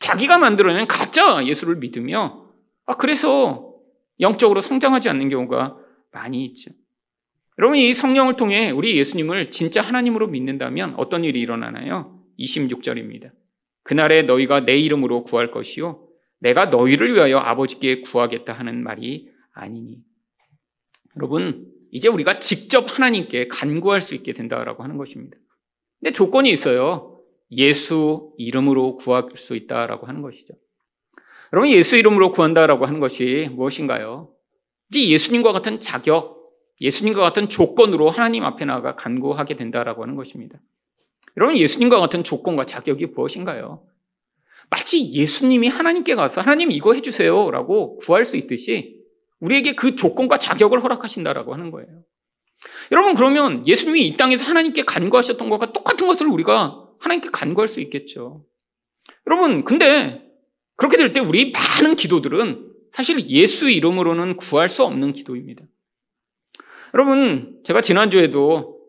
자기가 0.00 0.36
만들어낸 0.36 0.86
가짜 0.86 1.46
예수를 1.46 1.76
믿으며, 1.76 2.46
아, 2.84 2.92
그래서 2.96 3.71
영적으로 4.20 4.60
성장하지 4.60 5.08
않는 5.08 5.28
경우가 5.28 5.76
많이 6.12 6.44
있죠. 6.46 6.70
여러분, 7.58 7.78
이 7.78 7.92
성령을 7.92 8.36
통해 8.36 8.70
우리 8.70 8.96
예수님을 8.96 9.50
진짜 9.50 9.82
하나님으로 9.82 10.28
믿는다면 10.28 10.94
어떤 10.96 11.24
일이 11.24 11.40
일어나나요? 11.40 12.18
26절입니다. 12.38 13.32
그날에 13.82 14.22
너희가 14.22 14.64
내 14.64 14.78
이름으로 14.78 15.24
구할 15.24 15.50
것이요. 15.50 16.06
내가 16.38 16.66
너희를 16.66 17.14
위하여 17.14 17.38
아버지께 17.38 18.00
구하겠다 18.00 18.52
하는 18.52 18.82
말이 18.82 19.28
아니니. 19.52 19.98
여러분, 21.16 21.70
이제 21.90 22.08
우리가 22.08 22.38
직접 22.38 22.86
하나님께 22.88 23.48
간구할 23.48 24.00
수 24.00 24.14
있게 24.14 24.32
된다라고 24.32 24.82
하는 24.82 24.96
것입니다. 24.96 25.36
근데 26.00 26.12
조건이 26.12 26.50
있어요. 26.50 27.20
예수 27.52 28.32
이름으로 28.38 28.96
구할 28.96 29.28
수 29.34 29.54
있다라고 29.54 30.06
하는 30.06 30.22
것이죠. 30.22 30.54
여러분, 31.52 31.70
예수 31.70 31.96
이름으로 31.96 32.32
구한다라고 32.32 32.86
하는 32.86 33.00
것이 33.00 33.48
무엇인가요? 33.52 34.30
이제 34.90 35.08
예수님과 35.08 35.52
같은 35.52 35.80
자격, 35.80 36.50
예수님과 36.80 37.20
같은 37.20 37.48
조건으로 37.48 38.10
하나님 38.10 38.44
앞에 38.44 38.64
나가 38.64 38.96
간구하게 38.96 39.56
된다라고 39.56 40.02
하는 40.02 40.16
것입니다. 40.16 40.58
여러분, 41.36 41.56
예수님과 41.56 42.00
같은 42.00 42.24
조건과 42.24 42.66
자격이 42.66 43.06
무엇인가요? 43.06 43.84
마치 44.70 45.12
예수님이 45.12 45.68
하나님께 45.68 46.14
가서 46.14 46.40
하나님 46.40 46.70
이거 46.70 46.94
해주세요 46.94 47.50
라고 47.50 47.98
구할 47.98 48.24
수 48.24 48.38
있듯이 48.38 49.02
우리에게 49.40 49.74
그 49.74 49.96
조건과 49.96 50.38
자격을 50.38 50.82
허락하신다라고 50.82 51.52
하는 51.52 51.70
거예요. 51.70 51.88
여러분, 52.90 53.14
그러면 53.14 53.66
예수님이 53.66 54.06
이 54.06 54.16
땅에서 54.16 54.44
하나님께 54.44 54.82
간구하셨던 54.82 55.50
것과 55.50 55.72
똑같은 55.72 56.06
것을 56.06 56.26
우리가 56.28 56.88
하나님께 57.00 57.30
간구할 57.30 57.68
수 57.68 57.80
있겠죠. 57.80 58.44
여러분, 59.26 59.64
근데 59.64 60.31
그렇게 60.82 60.96
될 60.96 61.12
때 61.12 61.20
우리 61.20 61.52
많은 61.52 61.94
기도들은 61.94 62.72
사실 62.90 63.24
예수 63.28 63.70
이름으로는 63.70 64.36
구할 64.36 64.68
수 64.68 64.82
없는 64.82 65.12
기도입니다. 65.12 65.64
여러분, 66.92 67.60
제가 67.62 67.80
지난주에도 67.80 68.80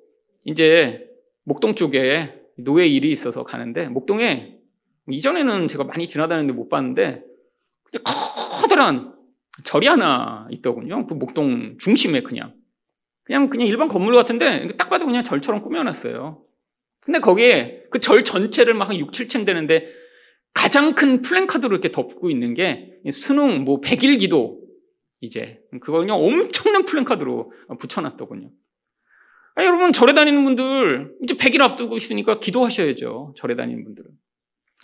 이제 0.43 1.07
목동 1.43 1.75
쪽에 1.75 2.41
노예 2.57 2.87
일이 2.87 3.11
있어서 3.11 3.43
가는데, 3.43 3.89
목동에 3.89 4.57
이전에는 5.07 5.67
제가 5.67 5.83
많이 5.83 6.07
지나다니는데 6.07 6.53
못 6.53 6.67
봤는데, 6.67 7.23
커다란 8.59 9.13
절이 9.63 9.85
하나 9.85 10.47
있더군요. 10.49 11.05
그 11.05 11.13
목동 11.13 11.77
중심에 11.77 12.21
그냥. 12.21 12.55
그냥, 13.23 13.51
그냥 13.51 13.67
일반 13.67 13.87
건물 13.87 14.15
같은데, 14.15 14.67
딱 14.77 14.89
봐도 14.89 15.05
그냥 15.05 15.23
절처럼 15.23 15.61
꾸며놨어요. 15.61 16.41
근데 17.05 17.19
거기에 17.19 17.83
그 17.91 17.99
절 17.99 18.23
전체를 18.23 18.73
막 18.73 18.97
6, 18.97 19.11
7층 19.11 19.45
되는데, 19.45 20.01
가장 20.53 20.93
큰 20.93 21.21
플랜카드로 21.21 21.71
이렇게 21.71 21.91
덮고 21.91 22.29
있는 22.29 22.53
게, 22.53 22.93
수능 23.11 23.63
뭐 23.63 23.81
100일 23.81 24.19
기도, 24.19 24.61
이제. 25.19 25.59
그거 25.81 25.99
그냥 25.99 26.17
엄청난 26.17 26.85
플랜카드로 26.85 27.51
붙여놨더군요. 27.79 28.51
아, 29.55 29.63
여러분, 29.63 29.93
절에 29.93 30.13
다니는 30.13 30.43
분들, 30.43 31.15
이제 31.23 31.35
100일 31.35 31.61
앞두고 31.61 31.95
있으니까 31.95 32.39
기도하셔야죠. 32.39 33.33
절에 33.37 33.55
다니는 33.55 33.83
분들은. 33.83 34.09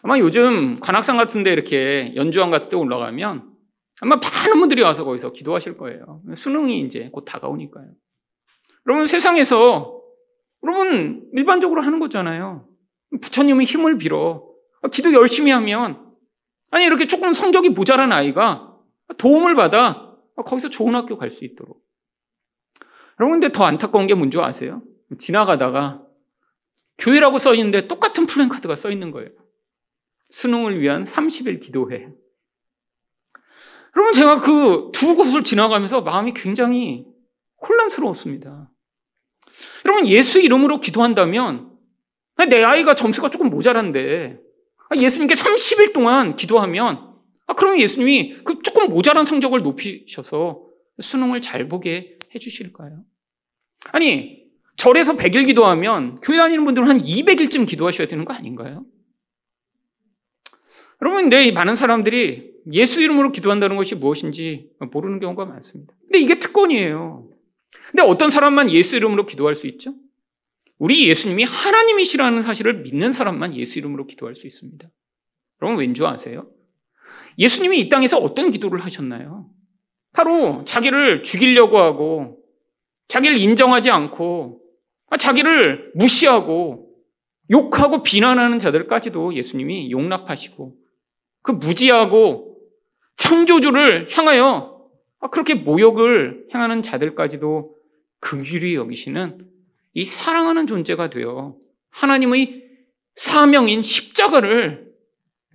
아마 0.03 0.17
요즘 0.19 0.79
관악산 0.79 1.17
같은데 1.17 1.51
이렇게 1.51 2.13
연주원 2.15 2.51
같은 2.51 2.69
데 2.69 2.75
올라가면 2.77 3.51
아마 4.01 4.15
많은 4.15 4.59
분들이 4.59 4.81
와서 4.81 5.03
거기서 5.03 5.33
기도하실 5.33 5.77
거예요. 5.77 6.21
수능이 6.33 6.81
이제 6.81 7.09
곧 7.11 7.25
다가오니까요. 7.25 7.89
여러분, 8.87 9.07
세상에서, 9.07 10.01
여러분, 10.63 11.29
일반적으로 11.33 11.81
하는 11.81 11.99
거잖아요. 11.99 12.65
부처님의 13.21 13.65
힘을 13.65 13.97
빌어. 13.97 14.48
기도 14.91 15.13
열심히 15.13 15.51
하면, 15.51 16.13
아니, 16.71 16.85
이렇게 16.85 17.07
조금 17.07 17.33
성적이 17.33 17.69
모자란 17.69 18.11
아이가 18.13 18.75
도움을 19.17 19.55
받아 19.55 20.15
거기서 20.35 20.69
좋은 20.69 20.95
학교 20.95 21.17
갈 21.17 21.31
수 21.31 21.43
있도록. 21.45 21.83
근데 23.17 23.51
더 23.51 23.65
안타까운 23.65 24.07
게 24.07 24.13
뭔지 24.13 24.39
아세요? 24.39 24.81
지나가다가 25.17 26.01
교회라고 26.97 27.39
써 27.39 27.53
있는데 27.55 27.87
똑같은 27.87 28.25
플랜카드가 28.25 28.75
써 28.77 28.91
있는 28.91 29.11
거예요. 29.11 29.29
수능을 30.29 30.79
위한 30.79 31.03
30일 31.03 31.59
기도회. 31.61 32.07
여러분, 33.95 34.13
제가 34.13 34.39
그 34.39 34.91
두 34.93 35.15
곳을 35.15 35.43
지나가면서 35.43 36.01
마음이 36.01 36.33
굉장히 36.33 37.05
혼란스러웠습니다. 37.67 38.69
여러분, 39.85 40.07
예수 40.07 40.39
이름으로 40.39 40.79
기도한다면 40.79 41.71
내 42.49 42.63
아이가 42.63 42.95
점수가 42.95 43.29
조금 43.31 43.49
모자란데 43.49 44.39
예수님께 44.97 45.35
30일 45.35 45.93
동안 45.93 46.35
기도하면 46.35 47.09
아, 47.47 47.53
그러면 47.53 47.79
예수님이 47.79 48.43
그 48.43 48.61
조금 48.61 48.89
모자란 48.89 49.25
성적을 49.25 49.61
높이셔서 49.61 50.61
수능을 50.99 51.41
잘 51.41 51.67
보게 51.67 52.19
해주실까요? 52.33 53.03
아니, 53.91 54.43
절에서 54.75 55.17
100일 55.17 55.47
기도하면 55.47 56.19
교회 56.21 56.37
다니는 56.37 56.63
분들은 56.63 56.87
한 56.87 56.97
200일쯤 56.99 57.67
기도하셔야 57.67 58.07
되는 58.07 58.23
거 58.23 58.33
아닌가요? 58.33 58.85
여러분, 61.01 61.23
근데 61.23 61.51
많은 61.51 61.75
사람들이 61.75 62.53
예수 62.71 63.01
이름으로 63.01 63.31
기도한다는 63.31 63.77
것이 63.77 63.95
무엇인지 63.95 64.69
모르는 64.91 65.19
경우가 65.19 65.45
많습니다. 65.45 65.93
근데 66.03 66.19
이게 66.19 66.37
특권이에요. 66.37 67.29
근데 67.89 68.03
어떤 68.03 68.29
사람만 68.29 68.69
예수 68.69 68.95
이름으로 68.95 69.25
기도할 69.25 69.55
수 69.55 69.65
있죠? 69.67 69.95
우리 70.79 71.09
예수님이 71.09 71.43
하나님이시라는 71.43 72.41
사실을 72.41 72.81
믿는 72.81 73.11
사람만 73.11 73.55
예수 73.55 73.79
이름으로 73.79 74.07
기도할 74.07 74.33
수 74.33 74.47
있습니다. 74.47 74.89
여러분 75.61 75.79
왠지 75.79 76.03
아세요? 76.05 76.49
예수님이 77.37 77.79
이 77.81 77.89
땅에서 77.89 78.17
어떤 78.17 78.51
기도를 78.51 78.83
하셨나요? 78.85 79.49
바로 80.13 80.63
자기를 80.65 81.23
죽이려고 81.23 81.77
하고 81.77 82.37
자기를 83.09 83.37
인정하지 83.37 83.89
않고 83.89 84.61
자기를 85.17 85.91
무시하고 85.95 86.87
욕하고 87.51 88.03
비난하는 88.03 88.57
자들까지도 88.57 89.35
예수님이 89.35 89.91
용납하시고 89.91 90.75
그 91.41 91.51
무지하고 91.51 92.57
창조주를 93.17 94.07
향하여 94.11 94.79
그렇게 95.31 95.55
모욕을 95.55 96.47
행하는 96.53 96.81
자들까지도 96.81 97.75
극률이 98.21 98.75
여기시는 98.75 99.48
이 99.93 100.05
사랑하는 100.05 100.67
존재가 100.67 101.09
되어 101.09 101.55
하나님의 101.89 102.67
사명인 103.15 103.81
십자가를 103.81 104.89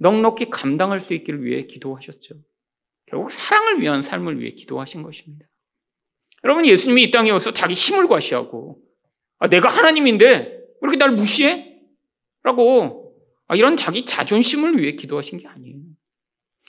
넉넉히 0.01 0.51
감당할 0.51 1.01
수 1.01 1.15
있기를 1.15 1.45
위해 1.45 1.67
기도하셨죠. 1.67 2.35
결국 3.07 3.31
사랑을 3.31 3.81
위한 3.81 4.03
삶을 4.03 4.41
위해 4.41 4.51
기도하신 4.51 5.03
것입니다. 5.03 5.47
여러분, 6.43 6.67
예수님이 6.67 7.05
이 7.05 7.11
땅에 7.11 7.31
와서 7.31 7.53
자기 7.53 7.75
힘을 7.75 8.07
과시하고, 8.07 8.79
아, 9.39 9.49
내가 9.49 9.69
하나님인데, 9.69 10.27
왜 10.27 10.79
이렇게 10.83 10.97
날 10.97 11.13
무시해? 11.13 11.81
라고, 12.43 13.17
아, 13.47 13.57
이런 13.57 13.77
자기 13.77 14.05
자존심을 14.05 14.79
위해 14.79 14.93
기도하신 14.93 15.39
게 15.39 15.47
아니에요. 15.47 15.79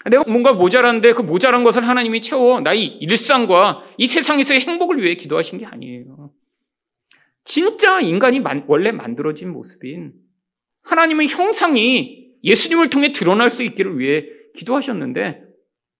내가 0.09 0.23
뭔가 0.25 0.53
모자란데 0.53 1.13
그 1.13 1.21
모자란 1.23 1.63
것을 1.63 1.87
하나님이 1.87 2.21
채워 2.21 2.61
나의 2.61 2.85
일상과 2.85 3.83
이 3.97 4.05
세상에서의 4.05 4.61
행복을 4.61 5.01
위해 5.01 5.15
기도하신 5.15 5.59
게 5.59 5.65
아니에요. 5.65 6.31
진짜 7.45 8.01
인간이 8.01 8.41
원래 8.67 8.91
만들어진 8.91 9.53
모습인 9.53 10.13
하나님의 10.83 11.27
형상이 11.27 12.33
예수님을 12.43 12.89
통해 12.89 13.11
드러날 13.11 13.49
수 13.49 13.63
있기를 13.63 13.97
위해 13.97 14.25
기도하셨는데 14.55 15.43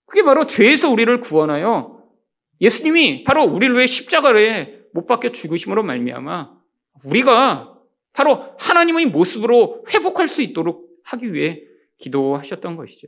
그게 0.05 0.23
바로 0.23 0.45
죄에서 0.45 0.89
우리를 0.89 1.19
구원하여 1.21 2.03
예수님이 2.61 3.23
바로 3.23 3.43
우리를 3.43 3.75
위해 3.75 3.87
십자가에 3.87 4.79
못 4.93 5.05
박혀 5.05 5.31
죽으심으로 5.31 5.83
말미암아 5.83 6.51
우리가 7.03 7.73
바로 8.13 8.45
하나님의 8.59 9.07
모습으로 9.07 9.85
회복할 9.89 10.27
수 10.27 10.41
있도록 10.41 10.89
하기 11.03 11.33
위해 11.33 11.61
기도하셨던 11.97 12.75
것이죠. 12.75 13.07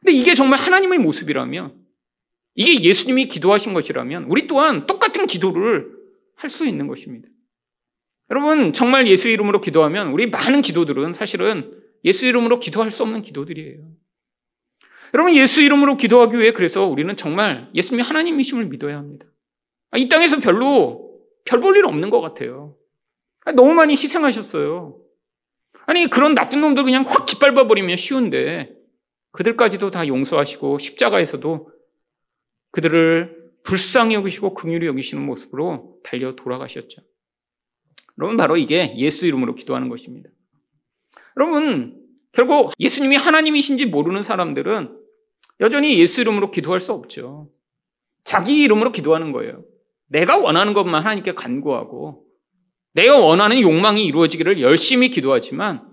근데 0.00 0.12
이게 0.12 0.34
정말 0.34 0.58
하나님의 0.58 0.98
모습이라면 0.98 1.82
이게 2.56 2.82
예수님이 2.82 3.26
기도하신 3.28 3.72
것이라면 3.74 4.24
우리 4.24 4.46
또한 4.46 4.86
똑같은 4.86 5.26
기도를 5.26 5.92
할 6.36 6.50
수 6.50 6.66
있는 6.66 6.86
것입니다. 6.86 7.28
여러분 8.34 8.72
정말 8.72 9.06
예수 9.06 9.28
이름으로 9.28 9.60
기도하면 9.60 10.08
우리 10.08 10.26
많은 10.26 10.60
기도들은 10.60 11.14
사실은 11.14 11.80
예수 12.04 12.26
이름으로 12.26 12.58
기도할 12.58 12.90
수 12.90 13.04
없는 13.04 13.22
기도들이에요. 13.22 13.78
여러분 15.14 15.32
예수 15.36 15.62
이름으로 15.62 15.96
기도하기 15.96 16.36
위해 16.36 16.50
그래서 16.52 16.84
우리는 16.84 17.16
정말 17.16 17.70
예수님이 17.76 18.02
하나님이심을 18.02 18.66
믿어야 18.66 18.96
합니다. 18.96 19.26
아, 19.92 19.98
이 19.98 20.08
땅에서 20.08 20.40
별로 20.40 21.12
별 21.44 21.60
볼 21.60 21.76
일 21.76 21.84
없는 21.86 22.10
것 22.10 22.20
같아요. 22.20 22.74
아, 23.44 23.52
너무 23.52 23.72
많이 23.72 23.92
희생하셨어요. 23.92 24.98
아니 25.86 26.06
그런 26.06 26.34
나쁜 26.34 26.60
놈들 26.60 26.82
그냥 26.82 27.04
확 27.06 27.28
짓밟아 27.28 27.68
버리면 27.68 27.96
쉬운데 27.96 28.74
그들까지도 29.30 29.92
다 29.92 30.08
용서하시고 30.08 30.80
십자가에서도 30.80 31.70
그들을 32.72 33.44
불쌍히 33.62 34.16
여기시고 34.16 34.54
긍휼히 34.54 34.86
여기시는 34.88 35.24
모습으로 35.24 35.98
달려 36.02 36.34
돌아가셨죠. 36.34 37.00
여러분 38.18 38.36
바로 38.36 38.56
이게 38.56 38.94
예수 38.96 39.26
이름으로 39.26 39.54
기도하는 39.54 39.88
것입니다. 39.88 40.30
여러분 41.36 42.00
결국 42.32 42.72
예수님이 42.78 43.16
하나님이신지 43.16 43.86
모르는 43.86 44.22
사람들은 44.22 44.96
여전히 45.60 45.98
예수 45.98 46.20
이름으로 46.20 46.50
기도할 46.50 46.80
수 46.80 46.92
없죠. 46.92 47.50
자기 48.24 48.60
이름으로 48.62 48.92
기도하는 48.92 49.32
거예요. 49.32 49.64
내가 50.08 50.38
원하는 50.38 50.74
것만 50.74 51.02
하나님께 51.02 51.34
간구하고 51.34 52.24
내가 52.92 53.18
원하는 53.18 53.60
욕망이 53.60 54.04
이루어지기를 54.06 54.60
열심히 54.60 55.08
기도하지만 55.10 55.88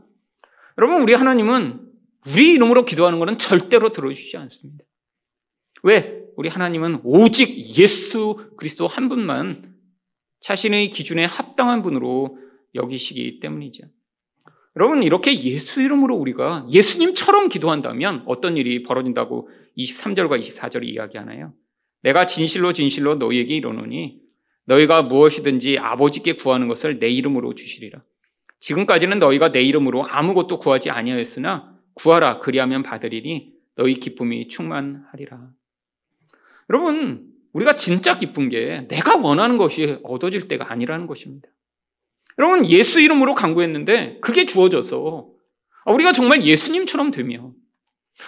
여러분 0.77 1.01
우리 1.01 1.13
하나님은 1.13 1.81
우리 2.27 2.53
이름으로 2.53 2.85
기도하는 2.85 3.19
것은 3.19 3.37
절대로 3.37 3.91
들어주시지 3.91 4.37
않습니다. 4.37 4.83
왜? 5.83 6.21
우리 6.37 6.49
하나님은 6.49 7.01
오직 7.03 7.77
예수 7.77 8.51
그리스도 8.57 8.87
한 8.87 9.09
분만 9.09 9.70
자신의 10.41 10.89
기준에 10.89 11.25
합당한 11.25 11.81
분으로 11.81 12.37
여기시기 12.75 13.39
때문이죠. 13.39 13.83
여러분, 14.75 15.03
이렇게 15.03 15.37
예수 15.43 15.81
이름으로 15.81 16.15
우리가 16.15 16.65
예수님처럼 16.71 17.49
기도한다면 17.49 18.23
어떤 18.25 18.57
일이 18.57 18.83
벌어진다고 18.83 19.49
23절과 19.77 20.39
24절이 20.39 20.85
이야기하나요? 20.85 21.53
내가 22.01 22.25
진실로 22.25 22.73
진실로 22.73 23.15
너희에게 23.15 23.55
이르노니 23.57 24.21
너희가 24.65 25.03
무엇이든지 25.03 25.77
아버지께 25.77 26.33
구하는 26.33 26.67
것을 26.67 26.99
내 26.99 27.09
이름으로 27.09 27.53
주시리라. 27.53 28.03
지금까지는 28.59 29.19
너희가 29.19 29.51
내 29.51 29.61
이름으로 29.61 30.03
아무것도 30.07 30.59
구하지 30.59 30.89
아니하였으나 30.89 31.77
구하라 31.95 32.39
그리하면 32.39 32.83
받으리니 32.83 33.53
너희 33.75 33.95
기쁨이 33.95 34.47
충만하리라. 34.47 35.49
여러분, 36.69 37.30
우리가 37.53 37.75
진짜 37.75 38.17
기쁜 38.17 38.49
게 38.49 38.87
내가 38.87 39.17
원하는 39.17 39.57
것이 39.57 39.99
얻어질 40.03 40.47
때가 40.47 40.71
아니라는 40.71 41.07
것입니다. 41.07 41.49
여러분, 42.39 42.65
예수 42.67 42.99
이름으로 42.99 43.35
강구했는데 43.35 44.19
그게 44.21 44.45
주어져서 44.45 45.29
우리가 45.85 46.13
정말 46.13 46.43
예수님처럼 46.43 47.11
되면 47.11 47.53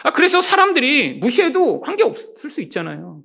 아, 0.04 0.12
그래서 0.12 0.42
사람들이 0.42 1.16
무시해도 1.16 1.82
관계없을 1.82 2.50
수 2.50 2.62
있잖아요. 2.62 3.24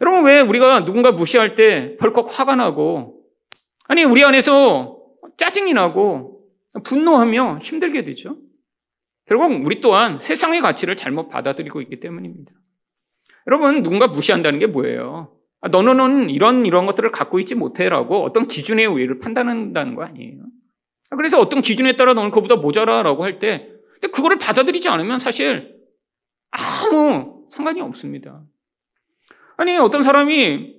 여러분, 0.00 0.24
왜 0.24 0.40
우리가 0.40 0.84
누군가 0.84 1.12
무시할 1.12 1.56
때 1.56 1.96
벌컥 1.98 2.38
화가 2.38 2.54
나고, 2.54 3.22
아니, 3.84 4.04
우리 4.04 4.24
안에서 4.24 4.98
짜증이 5.36 5.72
나고, 5.72 6.44
분노하며 6.84 7.60
힘들게 7.62 8.04
되죠? 8.04 8.36
결국 9.26 9.64
우리 9.64 9.80
또한 9.80 10.20
세상의 10.20 10.60
가치를 10.60 10.96
잘못 10.96 11.28
받아들이고 11.28 11.80
있기 11.82 12.00
때문입니다. 12.00 12.52
여러분, 13.48 13.82
누군가 13.82 14.06
무시한다는 14.06 14.58
게 14.58 14.66
뭐예요? 14.66 15.34
아, 15.60 15.68
너는 15.68 16.30
이런, 16.30 16.66
이런 16.66 16.86
것들을 16.86 17.10
갖고 17.10 17.40
있지 17.40 17.54
못해라고 17.54 18.22
어떤 18.22 18.46
기준에 18.46 18.84
의해를 18.84 19.18
판단한다는 19.18 19.94
거 19.94 20.04
아니에요. 20.04 20.42
아, 21.10 21.16
그래서 21.16 21.40
어떤 21.40 21.62
기준에 21.62 21.96
따라 21.96 22.12
너는 22.12 22.30
그보다 22.30 22.56
모자라라고 22.56 23.24
할 23.24 23.38
때, 23.38 23.70
근데 23.94 24.08
그거를 24.08 24.38
받아들이지 24.38 24.88
않으면 24.88 25.18
사실 25.18 25.74
아무 26.50 27.46
상관이 27.50 27.80
없습니다. 27.80 28.44
아니, 29.56 29.76
어떤 29.78 30.02
사람이 30.02 30.76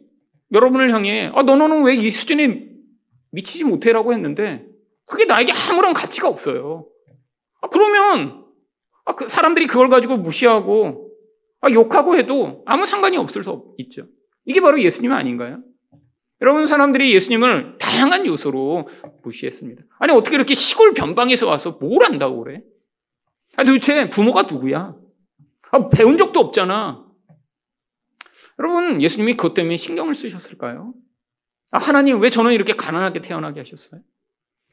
여러분을 0.54 0.94
향해, 0.94 1.32
아, 1.34 1.42
너는 1.44 1.84
왜 1.84 1.96
이 1.96 2.10
수준에 2.10 2.68
미치지 3.32 3.66
못해라고 3.66 4.14
했는데, 4.14 4.66
그게 5.10 5.26
나에게 5.26 5.52
아무런 5.52 5.94
가치가 5.94 6.30
없어요. 6.30 6.88
아, 7.62 7.68
그러면, 7.68 8.46
아, 9.06 9.16
그 9.16 9.28
사람들이 9.28 9.66
그걸 9.68 9.90
가지고 9.90 10.18
무시하고, 10.18 11.09
아, 11.62 11.70
욕하고 11.72 12.16
해도 12.16 12.64
아무 12.66 12.86
상관이 12.86 13.18
없을 13.18 13.44
수 13.44 13.74
있죠. 13.78 14.08
이게 14.46 14.62
바로 14.62 14.82
예수님 14.82 15.12
아닌가요? 15.12 15.60
여러분, 16.42 16.66
사람들이 16.66 17.14
예수님을 17.14 17.78
다양한 17.80 18.26
요소로 18.26 18.88
무시했습니다. 19.24 19.84
아니, 20.00 20.14
어떻게 20.14 20.36
이렇게 20.36 20.56
시골 20.56 20.94
변방에서 20.94 21.48
와서 21.48 21.78
뭘 21.82 22.06
안다고 22.06 22.44
그래? 22.44 22.62
아, 23.58 23.64
도대체 23.64 24.10
부모가 24.10 24.44
누구야? 24.44 24.96
아, 25.72 25.90
배운 25.90 26.18
적도 26.18 26.40
없잖아. 26.40 27.06
여러분, 28.58 29.02
예수님이 29.02 29.34
그것 29.36 29.54
때문에 29.54 29.76
신경을 29.76 30.16
쓰셨을까요? 30.16 30.94
아, 31.72 31.78
하나님 31.78 32.20
왜 32.22 32.30
저는 32.30 32.54
이렇게 32.54 32.74
가난하게 32.74 33.22
태어나게 33.22 33.60
하셨어요? 33.60 34.02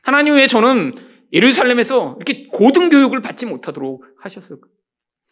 하나님 0.03 0.35
왜 0.35 0.47
저는 0.47 0.95
예루살렘에서 1.33 2.17
이렇게 2.17 2.47
고등 2.47 2.89
교육을 2.89 3.21
받지 3.21 3.45
못하도록 3.47 4.05
하셨을까요? 4.19 4.76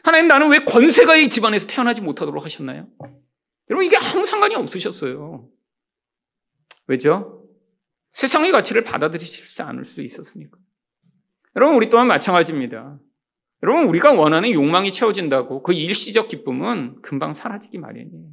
하나님 0.05 0.29
나는 0.29 0.51
왜 0.51 0.59
권세가의 0.61 1.31
집안에서 1.31 1.67
태어나지 1.67 2.03
못하도록 2.03 2.45
하셨나요? 2.45 2.87
여러분 3.71 3.87
이게 3.87 3.97
아무 3.97 4.27
상관이 4.27 4.55
없으셨어요. 4.55 5.49
왜죠? 6.87 7.49
세상의 8.13 8.53
가치를 8.53 8.85
받아들이지 8.85 9.63
않을 9.63 9.87
수 9.87 10.03
있었으니까. 10.03 10.59
여러분 11.57 11.75
우리 11.77 11.89
또한 11.89 12.07
마찬가지입니다. 12.07 12.99
여러분 13.63 13.85
우리가 13.85 14.13
원하는 14.13 14.53
욕망이 14.53 14.93
채워진다고 14.93 15.63
그 15.63 15.73
일시적 15.73 16.29
기쁨은 16.29 17.01
금방 17.01 17.33
사라지기 17.33 17.79
마련이에요. 17.79 18.29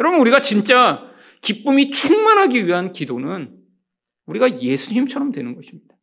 여러분 0.00 0.20
우리가 0.20 0.40
진짜 0.40 1.08
기쁨이 1.42 1.92
충만하기 1.92 2.66
위한 2.66 2.92
기도는 2.92 3.56
우리가 4.26 4.60
예수님처럼 4.60 5.30
되는 5.30 5.54
것입니다. 5.54 5.94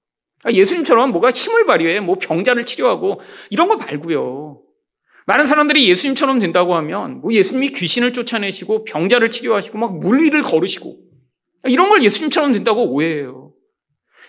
아, 0.46 0.52
예수님처럼 0.52 1.12
뭐가 1.12 1.32
힘을 1.32 1.66
발휘해 1.66 2.00
뭐 2.00 2.16
병자를 2.18 2.66
치료하고 2.66 3.20
이런 3.50 3.68
거 3.68 3.76
말고요. 3.76 4.69
많은 5.30 5.46
사람들이 5.46 5.88
예수님처럼 5.88 6.40
된다고 6.40 6.74
하면 6.78 7.22
뭐 7.22 7.32
예수님이 7.32 7.72
귀신을 7.74 8.14
쫓아내시고 8.14 8.84
병자를 8.84 9.30
치료하시고 9.30 9.78
막 9.78 10.00
물리를 10.00 10.42
걸으시고 10.42 10.98
이런 11.68 11.90
걸 11.90 12.04
예수님처럼 12.04 12.52
된다고 12.52 12.92
오해해요. 12.92 13.54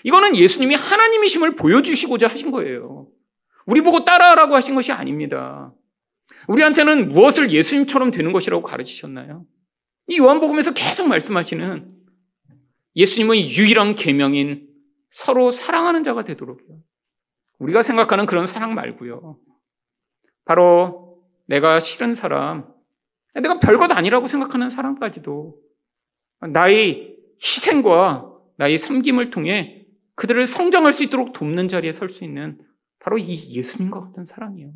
이거는 0.05 0.37
예수님이 0.37 0.75
하나님이심을 0.75 1.57
보여주시고자 1.57 2.29
하신 2.29 2.51
거예요. 2.51 3.09
우리 3.65 3.81
보고 3.81 4.05
따라하라고 4.05 4.55
하신 4.55 4.75
것이 4.75 4.93
아닙니다. 4.93 5.73
우리한테는 6.49 7.15
무엇을 7.15 7.51
예수님처럼 7.51 8.11
되는 8.11 8.33
것이라고 8.33 8.63
가르치셨나요? 8.63 9.47
이 10.09 10.19
요한복음에서 10.19 10.75
계속 10.75 11.09
말씀하시는 11.09 11.95
예수님의 12.97 13.49
유일한 13.49 13.95
계명인 13.95 14.69
서로 15.11 15.51
사랑하는 15.51 16.05
자가 16.05 16.25
되도록요. 16.27 16.77
우리가 17.59 17.83
생각하는 17.83 18.27
그런 18.27 18.47
사랑 18.47 18.75
말고요. 18.75 19.39
바로 20.45 21.23
내가 21.47 21.81
싫은 21.81 22.15
사람, 22.15 22.67
내가 23.35 23.59
별것 23.59 23.91
아니라고 23.93 24.27
생각하는 24.27 24.71
사람까지도 24.71 25.57
나의 26.49 27.17
희생과 27.43 28.33
나의 28.57 28.79
섬김을 28.79 29.31
통해 29.31 29.87
그들을 30.15 30.47
성장할 30.47 30.93
수 30.93 31.05
있도록 31.05 31.33
돕는 31.33 31.69
자리에 31.69 31.93
설 31.93 32.11
수 32.11 32.25
있는 32.25 32.59
바로 32.99 33.17
이 33.19 33.55
예수님과 33.55 34.01
같은 34.01 34.27
사랑이에요. 34.27 34.73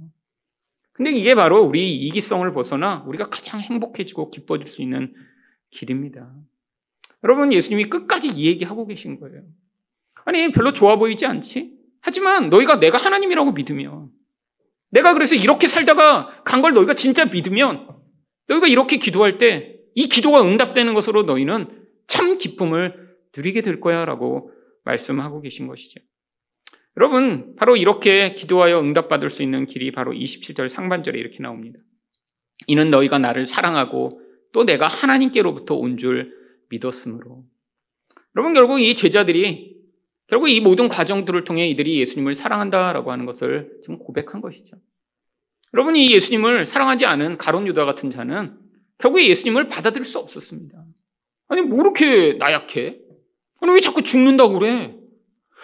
근데 0.93 1.11
이게 1.11 1.35
바로 1.35 1.61
우리 1.61 1.95
이기성을 1.97 2.51
벗어나 2.53 3.05
우리가 3.07 3.29
가장 3.29 3.61
행복해지고 3.61 4.31
기뻐질 4.31 4.67
수 4.69 4.81
있는 4.81 5.13
길입니다. 5.71 6.33
여러분, 7.25 7.53
예수님이 7.53 7.91
끝까지 7.91 8.29
이 8.29 8.47
얘기하고 8.47 8.87
계신 8.87 9.19
거예요. 9.19 9.43
아니, 10.25 10.51
별로 10.53 10.73
좋아 10.73 10.97
보이지 10.97 11.27
않지? 11.27 11.77
하지만 12.01 12.49
너희가 12.49 12.79
내가 12.79 12.97
하나님이라고 12.97 13.53
믿으면, 13.53 14.11
내가 14.95 15.13
그래서 15.13 15.35
이렇게 15.35 15.67
살다가 15.69 16.43
간 16.45 16.63
걸 16.63 16.73
너희가 16.75 16.95
진짜 16.95 17.25
믿으면, 17.27 17.89
너희가 18.49 18.67
이렇게 18.69 18.97
기도할 18.97 19.39
때 19.39 19.75
이 19.97 20.09
기도가 20.09 20.43
응답되는 20.43 20.93
것으로 20.95 21.23
너희는 21.23 21.69
참 22.09 22.37
기쁨을 22.39 23.15
누리게 23.37 23.61
될 23.63 23.81
거야 23.81 24.05
라고 24.05 24.51
말씀하고 24.85 25.41
계신 25.41 25.69
것이죠. 25.69 26.01
여러분, 26.97 27.55
바로 27.57 27.77
이렇게 27.77 28.35
기도하여 28.35 28.81
응답받을 28.81 29.31
수 29.31 29.43
있는 29.45 29.67
길이 29.67 29.93
바로 29.93 30.13
27절 30.13 30.69
상반절에 30.69 31.19
이렇게 31.19 31.39
나옵니다. 31.41 31.79
이는 32.67 32.91
너희가 32.91 33.19
나를 33.21 33.47
사랑하고 33.47 34.21
또 34.53 34.65
내가 34.65 34.89
하나님께로부터 34.89 35.75
온 35.77 35.97
줄 35.97 36.33
믿었으므로. 36.71 37.45
여러분, 38.37 38.53
결국 38.55 38.81
이 38.81 38.95
제자들이 38.97 39.74
결국 40.29 40.49
이 40.49 40.61
모든 40.61 40.89
과정들을 40.89 41.45
통해 41.45 41.69
이들이 41.69 42.01
예수님을 42.01 42.35
사랑한다라고 42.35 43.13
하는 43.13 43.27
것을 43.27 43.71
지금 43.83 43.99
고백한 43.99 44.41
것이죠. 44.41 44.77
여러분, 45.75 45.97
이 45.97 46.15
예수님을 46.15 46.67
사랑하지 46.67 47.05
않은 47.05 47.37
가론 47.37 47.67
유다 47.67 47.85
같은 47.85 48.11
자는 48.11 48.59
결국에 48.99 49.29
예수님을 49.29 49.69
받아들일 49.69 50.05
수 50.05 50.19
없었습니다. 50.19 50.85
아니, 51.49 51.61
뭐 51.63 51.81
이렇게 51.81 52.35
나약해? 52.35 52.99
아니, 53.61 53.73
왜 53.73 53.81
자꾸 53.81 54.03
죽는다고 54.03 54.59
그래? 54.59 54.97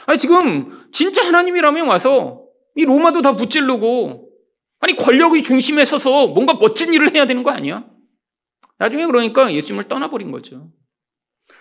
아니, 0.07 0.19
지금 0.19 0.89
진짜 0.93 1.27
하나님이라면 1.27 1.87
와서 1.87 2.45
이 2.75 2.85
로마도 2.85 3.23
다 3.23 3.37
붙질르고 3.37 4.29
아니, 4.81 4.97
권력의 4.97 5.43
중심에 5.43 5.85
서서 5.85 6.29
뭔가 6.29 6.55
멋진 6.55 6.93
일을 6.93 7.15
해야 7.15 7.27
되는 7.27 7.43
거 7.43 7.51
아니야? 7.51 7.87
나중에 8.79 9.07
그러니까 9.07 9.53
예수님을 9.53 9.89
떠나버린 9.89 10.31
거죠. 10.31 10.71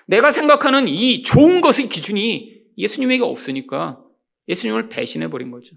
내가 0.07 0.31
생각하는 0.31 0.87
이 0.87 1.21
좋은 1.21 1.61
것의 1.61 1.89
기준이 1.89 2.58
예수님에게 2.79 3.23
없으니까 3.23 4.03
예수님을 4.47 4.89
배신해 4.89 5.29
버린 5.29 5.51
거죠. 5.51 5.75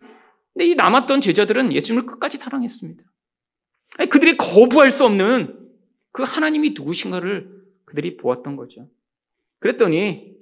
근데 0.52 0.66
이 0.66 0.74
남았던 0.74 1.20
제자들은 1.20 1.72
예수님을 1.72 2.06
끝까지 2.06 2.38
사랑했습니다. 2.38 3.02
아니, 3.98 4.08
그들이 4.08 4.36
거부할 4.36 4.90
수 4.90 5.04
없는 5.04 5.58
그 6.12 6.22
하나님이 6.22 6.70
누구신가를 6.70 7.62
그들이 7.84 8.16
보았던 8.16 8.56
거죠. 8.56 8.88
그랬더니 9.58 10.32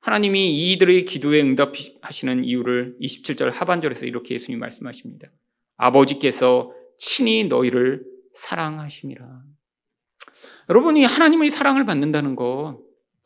하나님이 0.00 0.72
이들의 0.72 1.04
기도에 1.04 1.40
응답하시는 1.42 2.44
이유를 2.44 2.96
27절 3.00 3.50
하반절에서 3.50 4.06
이렇게 4.06 4.34
예수님 4.34 4.58
말씀하십니다. 4.60 5.28
아버지께서 5.76 6.72
친히 6.98 7.44
너희를 7.44 8.04
사랑하심이라. 8.34 9.42
여러분이 10.68 11.04
하나님의 11.04 11.50
사랑을 11.50 11.84
받는다는 11.84 12.36
거, 12.36 12.80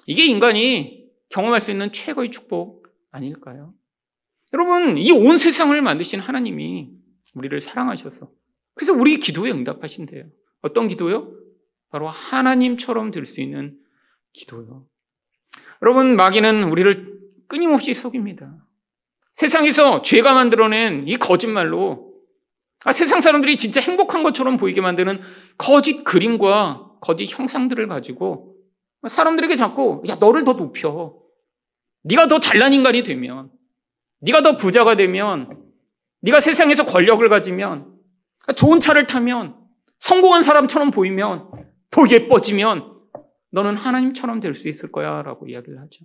이게 0.06 0.24
인간이 0.26 1.06
경험할 1.28 1.60
수 1.60 1.70
있는 1.70 1.92
최고의 1.92 2.30
축복 2.30 2.75
아닐까요? 3.16 3.74
여러분, 4.52 4.98
이 4.98 5.10
온 5.10 5.38
세상을 5.38 5.80
만드신 5.80 6.20
하나님이 6.20 6.90
우리를 7.34 7.60
사랑하셔서, 7.60 8.30
그래서 8.74 8.92
우리 8.92 9.18
기도에 9.18 9.50
응답하신대요. 9.50 10.24
어떤 10.62 10.88
기도요? 10.88 11.32
바로 11.90 12.08
하나님처럼 12.08 13.10
될 13.10 13.26
수 13.26 13.40
있는 13.40 13.78
기도요. 14.32 14.86
여러분, 15.82 16.16
마귀는 16.16 16.64
우리를 16.64 17.16
끊임없이 17.48 17.94
속입니다. 17.94 18.54
세상에서 19.32 20.02
죄가 20.02 20.34
만들어낸 20.34 21.06
이 21.08 21.16
거짓말로 21.16 22.12
아, 22.84 22.92
세상 22.92 23.20
사람들이 23.20 23.56
진짜 23.56 23.80
행복한 23.80 24.22
것처럼 24.22 24.56
보이게 24.58 24.80
만드는 24.80 25.20
거짓 25.58 26.04
그림과 26.04 26.98
거짓 27.00 27.26
형상들을 27.26 27.88
가지고 27.88 28.54
사람들에게 29.06 29.56
자꾸 29.56 30.02
야 30.08 30.16
너를 30.20 30.44
더 30.44 30.54
높여. 30.54 31.18
네가 32.06 32.28
더 32.28 32.38
잘난 32.40 32.72
인간이 32.72 33.02
되면 33.02 33.50
네가 34.20 34.42
더 34.42 34.56
부자가 34.56 34.96
되면 34.96 35.64
네가 36.20 36.40
세상에서 36.40 36.86
권력을 36.86 37.26
가지면 37.28 37.94
좋은 38.56 38.80
차를 38.80 39.06
타면 39.06 39.56
성공한 39.98 40.42
사람처럼 40.42 40.90
보이면 40.92 41.50
더 41.90 42.02
예뻐지면 42.10 42.94
너는 43.50 43.76
하나님처럼 43.76 44.40
될 44.40 44.54
수 44.54 44.68
있을 44.68 44.92
거야 44.92 45.22
라고 45.22 45.48
이야기를 45.48 45.80
하죠. 45.80 46.04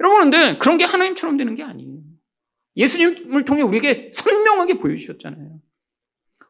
여러분, 0.00 0.22
근데 0.22 0.58
그런 0.58 0.78
게 0.78 0.84
하나님처럼 0.84 1.36
되는 1.36 1.54
게 1.54 1.62
아니에요. 1.62 2.00
예수님을 2.76 3.44
통해 3.44 3.62
우리에게 3.62 4.10
선명하게 4.14 4.78
보여주셨잖아요. 4.78 5.60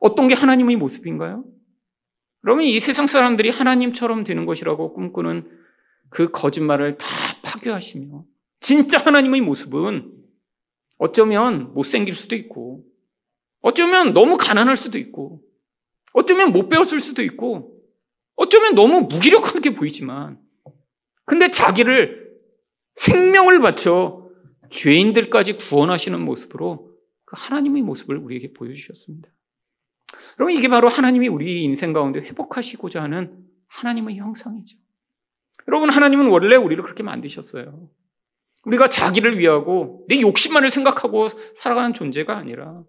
어떤 0.00 0.28
게 0.28 0.34
하나님의 0.34 0.76
모습인가요? 0.76 1.44
그러면 2.42 2.64
이 2.66 2.78
세상 2.80 3.06
사람들이 3.06 3.50
하나님처럼 3.50 4.24
되는 4.24 4.46
것이라고 4.46 4.94
꿈꾸는 4.94 5.48
그 6.10 6.30
거짓말을 6.30 6.98
다 6.98 7.06
파괴하시며 7.42 8.24
진짜 8.62 8.96
하나님의 8.98 9.40
모습은 9.40 10.10
어쩌면 10.98 11.74
못생길 11.74 12.14
수도 12.14 12.36
있고 12.36 12.84
어쩌면 13.60 14.14
너무 14.14 14.36
가난할 14.38 14.76
수도 14.76 14.98
있고 14.98 15.42
어쩌면 16.14 16.52
못 16.52 16.68
배웠을 16.68 17.00
수도 17.00 17.22
있고 17.22 17.82
어쩌면 18.36 18.74
너무 18.74 19.02
무기력하게 19.02 19.74
보이지만 19.74 20.40
근데 21.24 21.50
자기를 21.50 22.32
생명을 22.94 23.60
바쳐 23.60 24.30
죄인들까지 24.70 25.56
구원하시는 25.56 26.20
모습으로 26.20 26.92
그 27.24 27.34
하나님의 27.36 27.82
모습을 27.82 28.16
우리에게 28.16 28.52
보여주셨습니다. 28.52 29.28
그러면 30.36 30.56
이게 30.56 30.68
바로 30.68 30.88
하나님이 30.88 31.28
우리 31.28 31.64
인생 31.64 31.92
가운데 31.92 32.20
회복하시고자 32.20 33.02
하는 33.02 33.44
하나님의 33.66 34.16
형상이죠. 34.16 34.76
여러분, 35.68 35.90
하나님은 35.90 36.26
원래 36.26 36.56
우리를 36.56 36.82
그렇게 36.82 37.02
만드셨어요. 37.02 37.88
우리가 38.64 38.88
자기를 38.88 39.38
위하고 39.38 40.04
내 40.08 40.20
욕심만을 40.20 40.70
생각하고 40.70 41.28
살아가는 41.28 41.94
존재가 41.94 42.36
아니라 42.36 42.82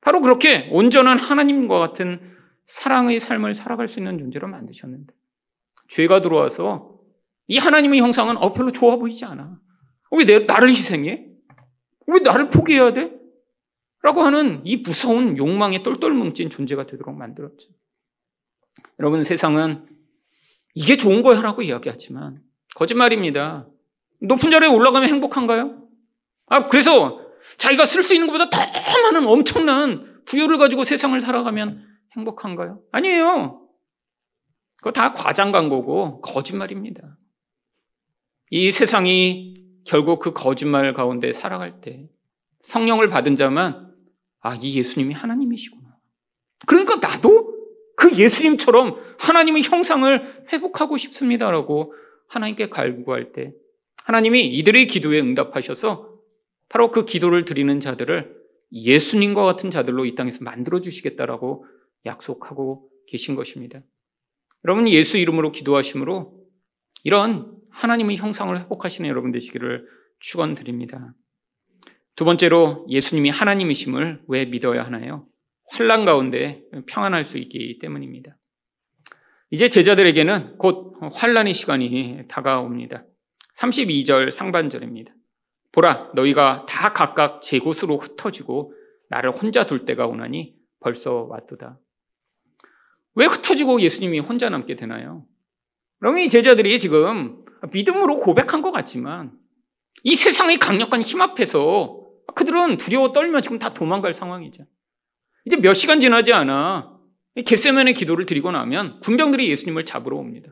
바로 0.00 0.20
그렇게 0.20 0.68
온전한 0.70 1.18
하나님과 1.18 1.78
같은 1.78 2.20
사랑의 2.66 3.20
삶을 3.20 3.54
살아갈 3.54 3.88
수 3.88 4.00
있는 4.00 4.18
존재로 4.18 4.48
만드셨는데 4.48 5.14
죄가 5.88 6.22
들어와서 6.22 6.94
이 7.46 7.58
하나님의 7.58 8.00
형상은 8.00 8.36
어 8.38 8.52
별로 8.52 8.72
좋아 8.72 8.96
보이지 8.96 9.24
않아. 9.24 9.58
왜 10.12 10.24
내, 10.24 10.40
나를 10.40 10.70
희생해? 10.70 11.26
왜 12.06 12.20
나를 12.20 12.50
포기해야 12.50 12.92
돼? 12.92 13.12
라고 14.02 14.22
하는 14.22 14.60
이 14.64 14.76
무서운 14.76 15.36
욕망에 15.36 15.82
똘똘 15.82 16.12
뭉친 16.12 16.50
존재가 16.50 16.86
되도록 16.86 17.16
만들었죠. 17.16 17.70
여러분, 18.98 19.24
세상은 19.24 19.86
이게 20.74 20.96
좋은 20.96 21.22
거야 21.22 21.40
라고 21.40 21.62
이야기하지만 21.62 22.42
거짓말입니다. 22.74 23.66
높은 24.20 24.50
자리에 24.50 24.68
올라가면 24.68 25.08
행복한가요? 25.08 25.82
아, 26.46 26.66
그래서 26.66 27.20
자기가 27.56 27.84
쓸 27.86 28.02
수 28.02 28.14
있는 28.14 28.26
것보다 28.26 28.50
더 28.50 28.58
많은 29.02 29.26
엄청난 29.26 30.22
부여를 30.26 30.58
가지고 30.58 30.84
세상을 30.84 31.18
살아가면 31.20 31.86
행복한가요? 32.16 32.78
아니에요. 32.92 33.68
그거 34.76 34.92
다 34.92 35.14
과장 35.14 35.52
광고고 35.52 36.20
거짓말입니다. 36.20 37.18
이 38.50 38.70
세상이 38.70 39.54
결국 39.86 40.20
그 40.20 40.32
거짓말 40.32 40.92
가운데 40.94 41.32
살아갈 41.32 41.80
때 41.80 42.08
성령을 42.62 43.08
받은 43.08 43.36
자만 43.36 43.92
아, 44.40 44.54
이 44.60 44.78
예수님이 44.78 45.14
하나님이시구나. 45.14 45.96
그러니까 46.66 46.96
나도 46.96 47.54
그 47.96 48.16
예수님처럼 48.16 48.96
하나님의 49.18 49.62
형상을 49.62 50.46
회복하고 50.52 50.96
싶습니다라고 50.96 51.94
하나님께 52.28 52.68
갈구할 52.68 53.32
때 53.32 53.52
하나님이 54.04 54.46
이들의 54.46 54.86
기도에 54.86 55.18
응답하셔서 55.20 56.14
바로 56.68 56.90
그 56.90 57.06
기도를 57.06 57.44
드리는 57.44 57.80
자들을 57.80 58.36
예수님과 58.70 59.44
같은 59.44 59.70
자들로 59.70 60.04
이 60.04 60.14
땅에서 60.14 60.44
만들어 60.44 60.80
주시겠다라고 60.80 61.66
약속하고 62.04 62.90
계신 63.06 63.34
것입니다. 63.34 63.80
여러분 64.64 64.88
예수 64.88 65.16
이름으로 65.16 65.52
기도하심으로 65.52 66.34
이런 67.02 67.56
하나님의 67.70 68.16
형상을 68.18 68.58
회복하시는 68.60 69.08
여러분 69.08 69.32
되시기를 69.32 69.86
축원드립니다. 70.20 71.14
두 72.14 72.26
번째로 72.26 72.86
예수님이 72.90 73.30
하나님이심을 73.30 74.24
왜 74.28 74.44
믿어야 74.44 74.84
하나요? 74.84 75.26
환란 75.70 76.04
가운데 76.04 76.62
평안할 76.86 77.24
수 77.24 77.38
있기 77.38 77.78
때문입니다. 77.78 78.36
이제 79.50 79.70
제자들에게는 79.70 80.58
곧 80.58 80.94
환란의 81.00 81.54
시간이 81.54 82.24
다가옵니다. 82.28 83.06
32절 83.56 84.30
상반절입니다. 84.30 85.14
보라 85.72 86.12
너희가 86.14 86.66
다 86.68 86.92
각각 86.92 87.42
제 87.42 87.58
곳으로 87.58 87.98
흩어지고 87.98 88.72
나를 89.10 89.32
혼자 89.32 89.66
둘 89.66 89.84
때가 89.84 90.06
오나니 90.06 90.54
벌써 90.80 91.24
왔도다. 91.24 91.78
왜 93.16 93.26
흩어지고 93.26 93.80
예수님이 93.80 94.20
혼자 94.20 94.48
남게 94.48 94.76
되나요? 94.76 95.26
그럼 95.98 96.18
이 96.18 96.28
제자들이 96.28 96.78
지금 96.78 97.44
믿음으로 97.72 98.16
고백한 98.20 98.62
것 98.62 98.70
같지만 98.70 99.32
이 100.02 100.14
세상의 100.14 100.58
강력한 100.58 101.02
힘 101.02 101.20
앞에서 101.20 102.04
그들은 102.34 102.76
두려워 102.76 103.12
떨며 103.12 103.40
지금 103.40 103.58
다 103.58 103.72
도망갈 103.72 104.14
상황이죠. 104.14 104.64
이제 105.46 105.56
몇 105.56 105.74
시간 105.74 106.00
지나지 106.00 106.32
않아 106.32 106.98
겟세면의 107.46 107.94
기도를 107.94 108.26
드리고 108.26 108.50
나면 108.50 109.00
군병들이 109.00 109.50
예수님을 109.50 109.84
잡으러 109.84 110.16
옵니다. 110.16 110.50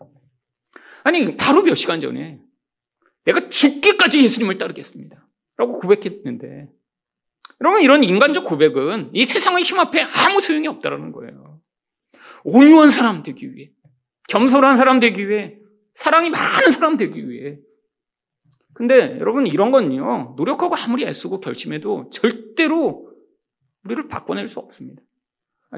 아니 1.04 1.36
바로 1.36 1.62
몇 1.62 1.74
시간 1.74 2.00
전에 2.00 2.40
내가 3.24 3.48
죽기까지 3.48 4.22
예수님을 4.24 4.58
따르겠습니다. 4.58 5.28
라고 5.56 5.78
고백했는데 5.80 6.68
여러분 7.60 7.82
이런 7.82 8.02
인간적 8.02 8.44
고백은 8.44 9.10
이 9.12 9.24
세상의 9.24 9.64
힘 9.64 9.78
앞에 9.78 10.02
아무 10.02 10.40
소용이 10.40 10.66
없다라는 10.66 11.12
거예요. 11.12 11.60
온유한 12.44 12.90
사람 12.90 13.22
되기 13.22 13.54
위해 13.54 13.70
겸손한 14.28 14.76
사람 14.76 14.98
되기 14.98 15.28
위해 15.28 15.58
사랑이 15.94 16.30
많은 16.30 16.72
사람 16.72 16.96
되기 16.96 17.28
위해 17.28 17.58
근데 18.74 19.18
여러분 19.20 19.46
이런 19.46 19.70
건요 19.70 20.34
노력하고 20.36 20.74
아무리 20.74 21.04
애쓰고 21.04 21.40
결심해도 21.40 22.10
절대로 22.10 23.12
우리를 23.84 24.08
바꿔낼 24.08 24.48
수 24.48 24.58
없습니다. 24.58 25.02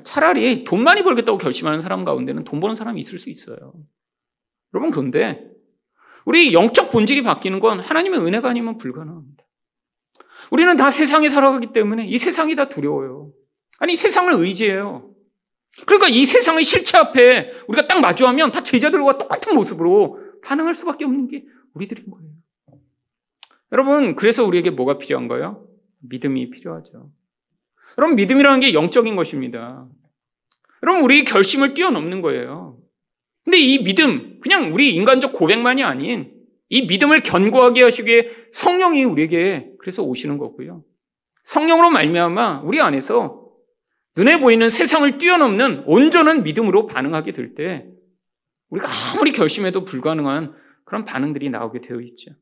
차라리 0.03 0.65
돈 0.65 0.83
많이 0.83 1.03
벌겠다고 1.03 1.39
결심하는 1.39 1.81
사람 1.81 2.05
가운데는 2.05 2.45
돈 2.45 2.61
버는 2.61 2.75
사람이 2.75 3.01
있을 3.01 3.19
수 3.19 3.31
있어요. 3.31 3.75
여러분 4.73 4.91
그런데 4.91 5.54
우리 6.25 6.53
영적 6.53 6.91
본질이 6.91 7.23
바뀌는 7.23 7.61
건 7.61 7.81
하나님의 7.81 8.21
은혜가 8.21 8.49
아니면 8.49 8.79
불가능합니다. 8.79 9.45
우리는 10.51 10.77
다 10.77 10.91
세상에 10.91 11.29
살아가기 11.29 11.73
때문에 11.73 12.07
이 12.07 12.19
세상이 12.19 12.55
다 12.55 12.69
두려워요. 12.69 13.33
아니 13.81 13.97
세상을 13.97 14.33
의지해요. 14.33 15.11
그러니까 15.87 16.09
이 16.09 16.25
세상의 16.25 16.65
실체 16.65 16.97
앞에 16.99 17.53
우리가 17.67 17.87
딱 17.87 18.01
마주하면 18.01 18.53
다 18.53 18.63
제자들과 18.63 19.19
똑같은 19.19 19.55
모습으로 19.55 20.21
반응할 20.45 20.75
수밖에 20.75 21.05
없는 21.05 21.29
게 21.29 21.45
우리들인 21.75 22.11
거예요. 22.11 22.31
여러분, 23.73 24.15
그래서 24.15 24.45
우리에게 24.45 24.71
뭐가 24.71 24.99
필요한가요? 24.99 25.67
믿음이 26.03 26.51
필요하죠. 26.51 27.11
여러분, 27.99 28.15
믿음이라는 28.15 28.61
게 28.61 28.73
영적인 28.73 29.17
것입니다. 29.17 29.89
여러분, 30.83 31.03
우리 31.03 31.25
결심을 31.25 31.75
뛰어넘는 31.75 32.21
거예요. 32.23 32.79
근데 33.45 33.59
이 33.59 33.83
믿음, 33.83 34.41
그냥 34.41 34.73
우리 34.73 34.95
인간적 34.95 35.33
고백만이 35.35 35.83
아닌 35.85 36.33
이 36.69 36.87
믿음을 36.87 37.23
견고하게 37.23 37.83
하시기 37.83 38.11
위해 38.11 38.29
성령이 38.53 39.05
우리에게 39.05 39.71
그래서 39.79 40.03
오시는 40.03 40.39
거고요. 40.39 40.83
성령으로 41.45 41.91
말미암아 41.91 42.63
우리 42.65 42.81
안에서 42.81 43.45
눈에 44.17 44.41
보이는 44.41 44.71
세상을 44.71 45.19
뛰어넘는 45.19 45.85
온전한 45.87 46.43
믿음으로 46.43 46.87
반응하게 46.87 47.33
될 47.33 47.55
때 47.55 47.87
우리가 48.71 48.89
아무리 49.13 49.33
결심해도 49.33 49.85
불가능한 49.85 50.55
그런 50.85 51.05
반응들이 51.05 51.51
나오게 51.51 51.81
되어 51.81 52.01
있죠. 52.01 52.33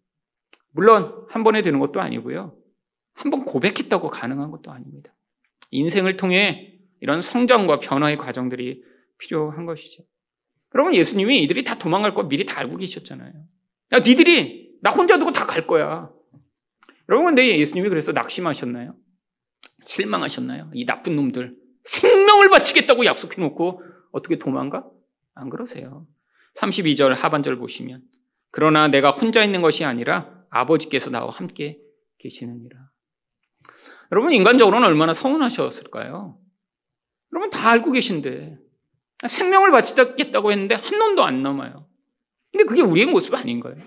물론 0.70 1.26
한 1.28 1.42
번에 1.44 1.62
되는 1.62 1.78
것도 1.80 2.00
아니고요. 2.00 2.56
한 3.14 3.30
번 3.30 3.44
고백했다고 3.44 4.08
가능한 4.08 4.50
것도 4.50 4.70
아닙니다. 4.70 5.12
인생을 5.70 6.16
통해 6.16 6.78
이런 7.00 7.20
성장과 7.20 7.80
변화의 7.80 8.16
과정들이 8.16 8.82
필요한 9.18 9.66
것이죠. 9.66 10.04
여러분 10.74 10.94
예수님이 10.94 11.42
이들이 11.42 11.64
다 11.64 11.78
도망갈 11.78 12.14
거 12.14 12.24
미리 12.24 12.46
다 12.46 12.58
알고 12.60 12.76
계셨잖아요. 12.78 13.32
야, 13.92 13.98
니들이 13.98 14.78
나 14.80 14.90
혼자 14.90 15.18
두고 15.18 15.32
다 15.32 15.44
갈 15.46 15.66
거야. 15.66 16.10
여러분 17.08 17.26
근데 17.26 17.58
예수님이 17.58 17.88
그래서 17.88 18.12
낙심하셨나요? 18.12 18.96
실망하셨나요? 19.84 20.70
이 20.74 20.86
나쁜 20.86 21.16
놈들 21.16 21.56
생명을 21.84 22.48
바치겠다고 22.50 23.04
약속해 23.04 23.40
놓고 23.42 23.82
어떻게 24.12 24.38
도망가? 24.38 24.88
안 25.34 25.50
그러세요. 25.50 26.06
32절 26.56 27.14
하반절 27.14 27.56
보시면 27.56 28.02
그러나 28.50 28.88
내가 28.88 29.10
혼자 29.10 29.42
있는 29.42 29.62
것이 29.62 29.84
아니라 29.84 30.44
아버지께서 30.50 31.10
나와 31.10 31.30
함께 31.32 31.78
계시느니라. 32.18 32.78
여러분, 34.12 34.32
인간적으로는 34.34 34.86
얼마나 34.86 35.12
서운하셨을까요? 35.14 36.38
여러분, 37.32 37.50
다 37.50 37.70
알고 37.70 37.92
계신데, 37.92 38.58
생명을 39.28 39.70
바치겠다고 39.70 40.52
했는데 40.52 40.74
한 40.74 40.98
놈도 40.98 41.24
안 41.24 41.42
남아요. 41.42 41.86
근데 42.50 42.64
그게 42.64 42.82
우리의 42.82 43.06
모습 43.06 43.34
아닌 43.34 43.60
거예요. 43.60 43.78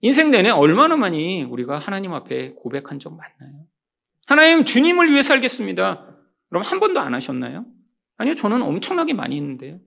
인생 0.00 0.30
내내 0.30 0.50
얼마나 0.50 0.96
많이 0.96 1.42
우리가 1.42 1.78
하나님 1.78 2.12
앞에 2.12 2.54
고백한 2.54 2.98
적 2.98 3.10
많나요? 3.10 3.66
하나님, 4.26 4.64
주님을 4.64 5.10
위해 5.10 5.22
살겠습니다. 5.22 6.06
그럼 6.48 6.62
한 6.62 6.80
번도 6.80 7.00
안 7.00 7.14
하셨나요? 7.14 7.66
아니요, 8.16 8.34
저는 8.34 8.62
엄청나게 8.62 9.14
많이 9.14 9.36
했는데요. 9.36 9.80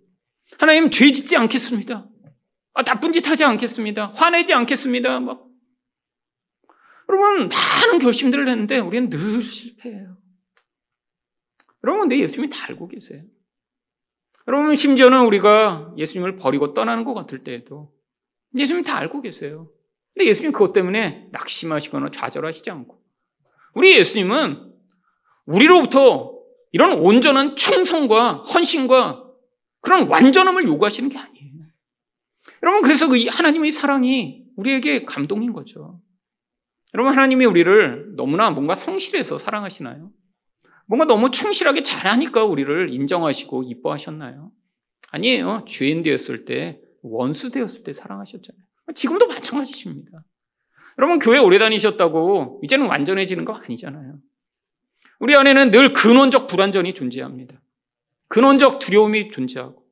하나님, 0.57 0.89
죄 0.89 1.11
짓지 1.11 1.37
않겠습니다. 1.37 2.07
아, 2.73 2.83
나쁜 2.83 3.13
짓 3.13 3.27
하지 3.27 3.43
않겠습니다. 3.43 4.13
화내지 4.15 4.53
않겠습니다. 4.53 5.19
막 5.19 5.45
여러분, 7.09 7.49
많은 7.49 7.99
결심들을 7.99 8.47
했는데 8.47 8.79
우리는 8.79 9.09
늘 9.09 9.41
실패해요. 9.41 10.17
여러분, 11.83 12.01
근데 12.01 12.19
예수님이 12.19 12.49
다 12.49 12.65
알고 12.69 12.87
계세요. 12.87 13.23
여러분, 14.47 14.75
심지어는 14.75 15.25
우리가 15.25 15.93
예수님을 15.97 16.35
버리고 16.35 16.73
떠나는 16.73 17.03
것 17.03 17.13
같을 17.13 17.39
때에도 17.39 17.91
예수님이 18.57 18.83
다 18.83 18.97
알고 18.97 19.21
계세요. 19.21 19.69
근데 20.13 20.27
예수님 20.27 20.51
그것 20.51 20.73
때문에 20.73 21.29
낙심하시거나 21.31 22.11
좌절하시지 22.11 22.69
않고. 22.69 23.01
우리 23.73 23.97
예수님은 23.97 24.71
우리로부터 25.45 26.37
이런 26.71 26.93
온전한 26.99 27.55
충성과 27.55 28.43
헌신과 28.43 29.25
그런 29.81 30.07
완전함을 30.07 30.65
요구하시는 30.65 31.09
게 31.09 31.17
아니에요. 31.17 31.51
여러분, 32.63 32.81
그래서 32.81 33.07
그 33.07 33.17
하나님의 33.29 33.71
사랑이 33.71 34.43
우리에게 34.55 35.05
감동인 35.05 35.53
거죠. 35.53 36.01
여러분, 36.93 37.13
하나님이 37.13 37.45
우리를 37.45 38.15
너무나 38.15 38.51
뭔가 38.51 38.75
성실해서 38.75 39.37
사랑하시나요? 39.37 40.11
뭔가 40.87 41.05
너무 41.05 41.31
충실하게 41.31 41.83
잘하니까 41.83 42.43
우리를 42.43 42.93
인정하시고 42.93 43.63
이뻐하셨나요? 43.63 44.51
아니에요. 45.11 45.65
죄인 45.67 46.01
되었을 46.01 46.45
때, 46.45 46.79
원수 47.01 47.51
되었을 47.51 47.83
때 47.83 47.93
사랑하셨잖아요. 47.93 48.61
지금도 48.93 49.27
마찬가지십니다. 49.27 50.23
여러분, 50.97 51.19
교회 51.19 51.37
오래 51.37 51.57
다니셨다고 51.57 52.61
이제는 52.63 52.87
완전해지는 52.87 53.45
거 53.45 53.53
아니잖아요. 53.53 54.19
우리 55.19 55.35
안에는 55.35 55.71
늘 55.71 55.93
근원적 55.93 56.47
불완전이 56.47 56.93
존재합니다. 56.93 57.61
근원적 58.27 58.79
두려움이 58.79 59.31
존재하고. 59.31 59.85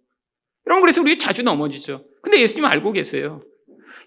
여러분, 0.67 0.81
그래서 0.81 1.01
우리 1.01 1.17
자주 1.17 1.43
넘어지죠. 1.43 2.05
근데 2.21 2.41
예수님 2.41 2.65
알고 2.65 2.91
계세요. 2.91 3.41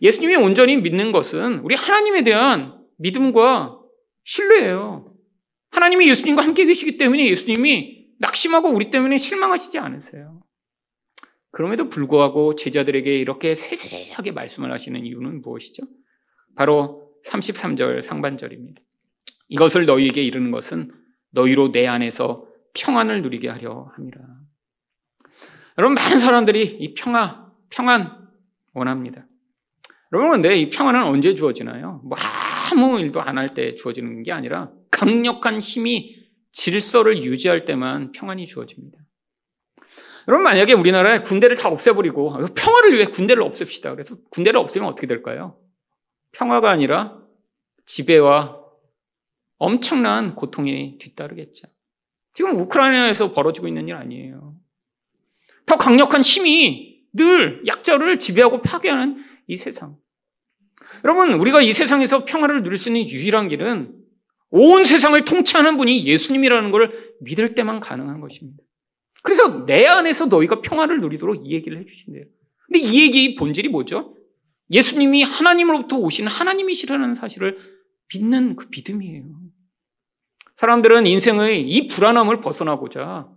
예수님이 0.00 0.36
온전히 0.36 0.76
믿는 0.76 1.12
것은 1.12 1.60
우리 1.60 1.74
하나님에 1.74 2.24
대한 2.24 2.78
믿음과 2.98 3.78
신뢰예요. 4.24 5.11
하나님이 5.72 6.08
예수님과 6.10 6.42
함께 6.42 6.64
계시기 6.64 6.96
때문에 6.98 7.26
예수님이 7.26 8.06
낙심하고 8.18 8.68
우리 8.68 8.90
때문에 8.90 9.18
실망하시지 9.18 9.78
않으세요. 9.78 10.42
그럼에도 11.50 11.88
불구하고 11.88 12.54
제자들에게 12.54 13.18
이렇게 13.18 13.54
세세하게 13.54 14.32
말씀을 14.32 14.72
하시는 14.72 15.04
이유는 15.04 15.42
무엇이죠? 15.42 15.82
바로 16.56 17.10
33절 17.26 18.02
상반절입니다. 18.02 18.80
이것을 19.48 19.86
너희에게 19.86 20.22
이르는 20.22 20.50
것은 20.50 20.90
너희로 21.30 21.72
내 21.72 21.86
안에서 21.86 22.46
평안을 22.74 23.22
누리게 23.22 23.48
하려 23.48 23.90
함이라. 23.94 24.20
여러분, 25.78 25.94
많은 25.94 26.18
사람들이 26.18 26.62
이 26.62 26.94
평화, 26.94 27.50
평안 27.70 28.28
원합니다. 28.72 29.26
여러분, 30.12 30.32
근데 30.32 30.56
이 30.58 30.70
평안은 30.70 31.02
언제 31.04 31.34
주어지나요? 31.34 32.02
뭐 32.04 32.16
아무 32.70 32.98
일도 32.98 33.20
안 33.22 33.36
할 33.38 33.54
때 33.54 33.74
주어지는 33.74 34.22
게 34.22 34.32
아니라 34.32 34.70
강력한 34.92 35.58
힘이 35.58 36.22
질서를 36.52 37.24
유지할 37.24 37.64
때만 37.64 38.12
평안이 38.12 38.46
주어집니다. 38.46 38.98
여러분 40.28 40.44
만약에 40.44 40.74
우리나라에 40.74 41.22
군대를 41.22 41.56
다 41.56 41.68
없애버리고 41.68 42.36
평화를 42.54 42.92
위해 42.92 43.06
군대를 43.06 43.42
없앱시다. 43.42 43.90
그래서 43.90 44.16
군대를 44.30 44.60
없애면 44.60 44.88
어떻게 44.88 45.08
될까요? 45.08 45.58
평화가 46.30 46.70
아니라 46.70 47.18
지배와 47.86 48.60
엄청난 49.58 50.36
고통이 50.36 50.98
뒤따르겠죠. 50.98 51.68
지금 52.32 52.54
우크라이나에서 52.54 53.32
벌어지고 53.32 53.68
있는 53.68 53.88
일 53.88 53.94
아니에요. 53.94 54.54
더 55.66 55.76
강력한 55.76 56.22
힘이 56.22 57.04
늘 57.12 57.62
약자를 57.66 58.18
지배하고 58.18 58.62
파괴하는 58.62 59.24
이 59.46 59.56
세상. 59.56 59.96
여러분, 61.04 61.32
우리가 61.34 61.60
이 61.60 61.72
세상에서 61.72 62.24
평화를 62.24 62.62
누릴 62.62 62.78
수 62.78 62.88
있는 62.88 63.08
유일한 63.08 63.48
길은 63.48 64.01
온 64.52 64.84
세상을 64.84 65.24
통치하는 65.24 65.78
분이 65.78 66.06
예수님이라는 66.06 66.70
걸 66.70 67.16
믿을 67.20 67.54
때만 67.54 67.80
가능한 67.80 68.20
것입니다. 68.20 68.62
그래서 69.22 69.64
내 69.64 69.86
안에서 69.86 70.26
너희가 70.26 70.60
평화를 70.60 71.00
누리도록 71.00 71.46
이 71.46 71.52
얘기를 71.52 71.78
해주신대요. 71.80 72.24
근데 72.66 72.78
이 72.78 73.02
얘기의 73.02 73.34
본질이 73.34 73.70
뭐죠? 73.70 74.14
예수님이 74.70 75.22
하나님으로부터 75.22 75.96
오신 75.96 76.26
하나님이시라는 76.26 77.14
사실을 77.14 77.56
믿는 78.12 78.56
그 78.56 78.68
믿음이에요. 78.70 79.24
사람들은 80.54 81.06
인생의 81.06 81.62
이 81.68 81.86
불안함을 81.88 82.40
벗어나고자 82.40 83.28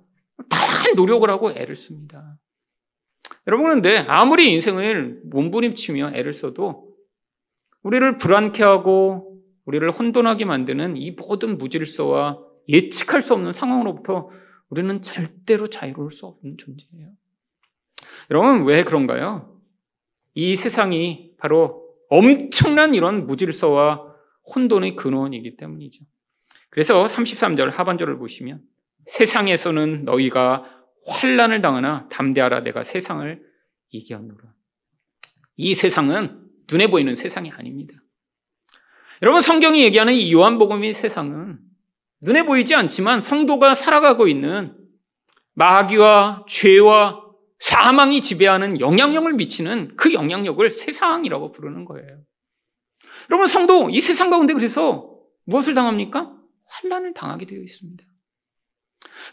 다양한 0.50 0.96
노력을 0.96 1.30
하고 1.30 1.52
애를 1.52 1.76
씁니다. 1.76 2.38
여러분, 3.48 3.70
근데 3.70 4.00
아무리 4.08 4.52
인생을 4.52 5.22
몸부림치며 5.26 6.12
애를 6.14 6.34
써도 6.34 6.94
우리를 7.84 8.18
불안케 8.18 8.64
하고 8.64 9.35
우리를 9.66 9.90
혼돈하게 9.92 10.46
만드는 10.46 10.98
이 10.98 11.12
모든 11.12 11.58
무질서와 11.58 12.40
예측할 12.70 13.22
수 13.22 13.34
없는 13.34 13.54
상황으로부터 13.54 14.30
우리는 14.70 15.02
절대로 15.02 15.68
자유로울 15.68 16.12
수 16.12 16.26
없는 16.26 16.58
존재예요. 16.58 17.12
여러분, 18.32 18.66
왜 18.66 18.84
그런가요? 18.84 19.60
이 20.34 20.56
세상이 20.56 21.34
바로 21.38 21.86
엄청난 22.10 22.94
이런 22.94 23.28
무질서와 23.28 24.16
혼돈의 24.56 24.96
근원이기 24.96 25.58
때문이죠. 25.58 26.04
그래서 26.70 27.06
33절 27.06 27.72
하반절을 27.72 28.18
보시면 28.18 28.62
세상에서는 29.08 30.06
너희가 30.06 30.66
환란을 31.08 31.62
당하나 31.62 32.08
담대하라 32.10 32.62
내가 32.62 32.84
세상을 32.84 33.42
이겼노라. 33.90 34.54
이 35.58 35.74
세상은 35.74 36.50
눈에 36.70 36.88
보이는 36.88 37.16
세상이 37.16 37.52
아닙니다. 37.52 37.96
여러분 39.22 39.42
성경이 39.42 39.84
얘기하는 39.84 40.14
이 40.14 40.32
요한복음의 40.34 40.94
세상은 40.94 41.60
눈에 42.22 42.44
보이지 42.44 42.76
않지만 42.76 43.22
성도가 43.22 43.74
살아가고 43.74 44.28
있는 44.28 44.76
마귀와 45.54 46.46
죄와 46.48 47.24
사망이 47.60 48.20
지배하는 48.20 48.80
영향력을 48.80 49.32
미치는 49.34 49.96
그 49.96 50.14
영향력을 50.14 50.70
세상이라고 50.70 51.52
부르는 51.52 51.86
거예요. 51.86 52.20
여러분 53.30 53.48
성도 53.48 53.90
이 53.90 54.02
세상 54.02 54.30
가운데 54.30 54.54
그래서 54.54 55.16
무엇을 55.46 55.74
당합니까? 55.74 56.34
환란을 56.68 57.14
당하게 57.14 57.46
되어 57.46 57.60
있습니다. 57.60 58.04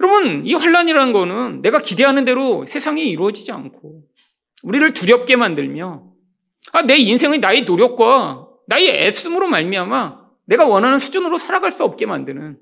여러분 0.01 0.47
이 0.47 0.55
환란이라는 0.55 1.13
거는 1.13 1.63
내가 1.63 1.81
기대하는 1.81 2.25
대로 2.25 2.65
세상이 2.67 3.09
이루어지지 3.11 3.51
않고 3.51 4.05
우리를 4.63 4.93
두렵게 4.93 5.37
만들며 5.37 6.13
아, 6.73 6.83
내 6.83 6.97
인생의 6.97 7.41
나의 7.41 7.65
노력과 7.65 8.42
나의 8.67 8.89
애씀으로 9.07 9.49
말미암아 9.49 10.23
내가 10.47 10.67
원하는 10.67 10.99
수준으로 10.99 11.39
살아갈 11.39 11.73
수 11.73 11.85
없게 11.85 12.07
만드는 12.07 12.59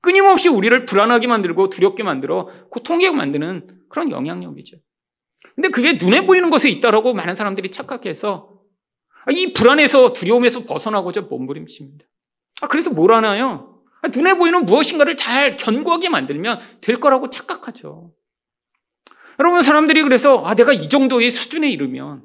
끊임없이 0.00 0.48
우리를 0.48 0.84
불안하게 0.86 1.26
만들고 1.26 1.70
두렵게 1.70 2.02
만들어 2.02 2.48
고통하게 2.70 3.12
만드는 3.12 3.82
그런 3.88 4.10
영향력이죠. 4.10 4.78
근데 5.54 5.68
그게 5.68 5.98
눈에 6.00 6.26
보이는 6.26 6.48
것에 6.50 6.70
있다라고 6.70 7.12
많은 7.12 7.36
사람들이 7.36 7.70
착각해서 7.70 8.60
이 9.32 9.52
불안에서 9.52 10.12
두려움에서 10.12 10.64
벗어나고자 10.64 11.22
몸부림칩니다. 11.22 12.04
아, 12.62 12.68
그래서 12.68 12.90
뭘 12.90 13.12
하나요? 13.12 13.82
아, 14.02 14.08
눈에 14.08 14.34
보이는 14.34 14.64
무엇인가를 14.64 15.16
잘 15.16 15.56
견고하게 15.56 16.08
만들면 16.08 16.58
될 16.80 16.96
거라고 16.96 17.28
착각하죠. 17.28 18.12
여러분, 19.38 19.62
사람들이 19.62 20.02
그래서, 20.02 20.42
아, 20.44 20.54
내가 20.54 20.72
이 20.72 20.88
정도의 20.88 21.30
수준에 21.30 21.70
이르면, 21.70 22.24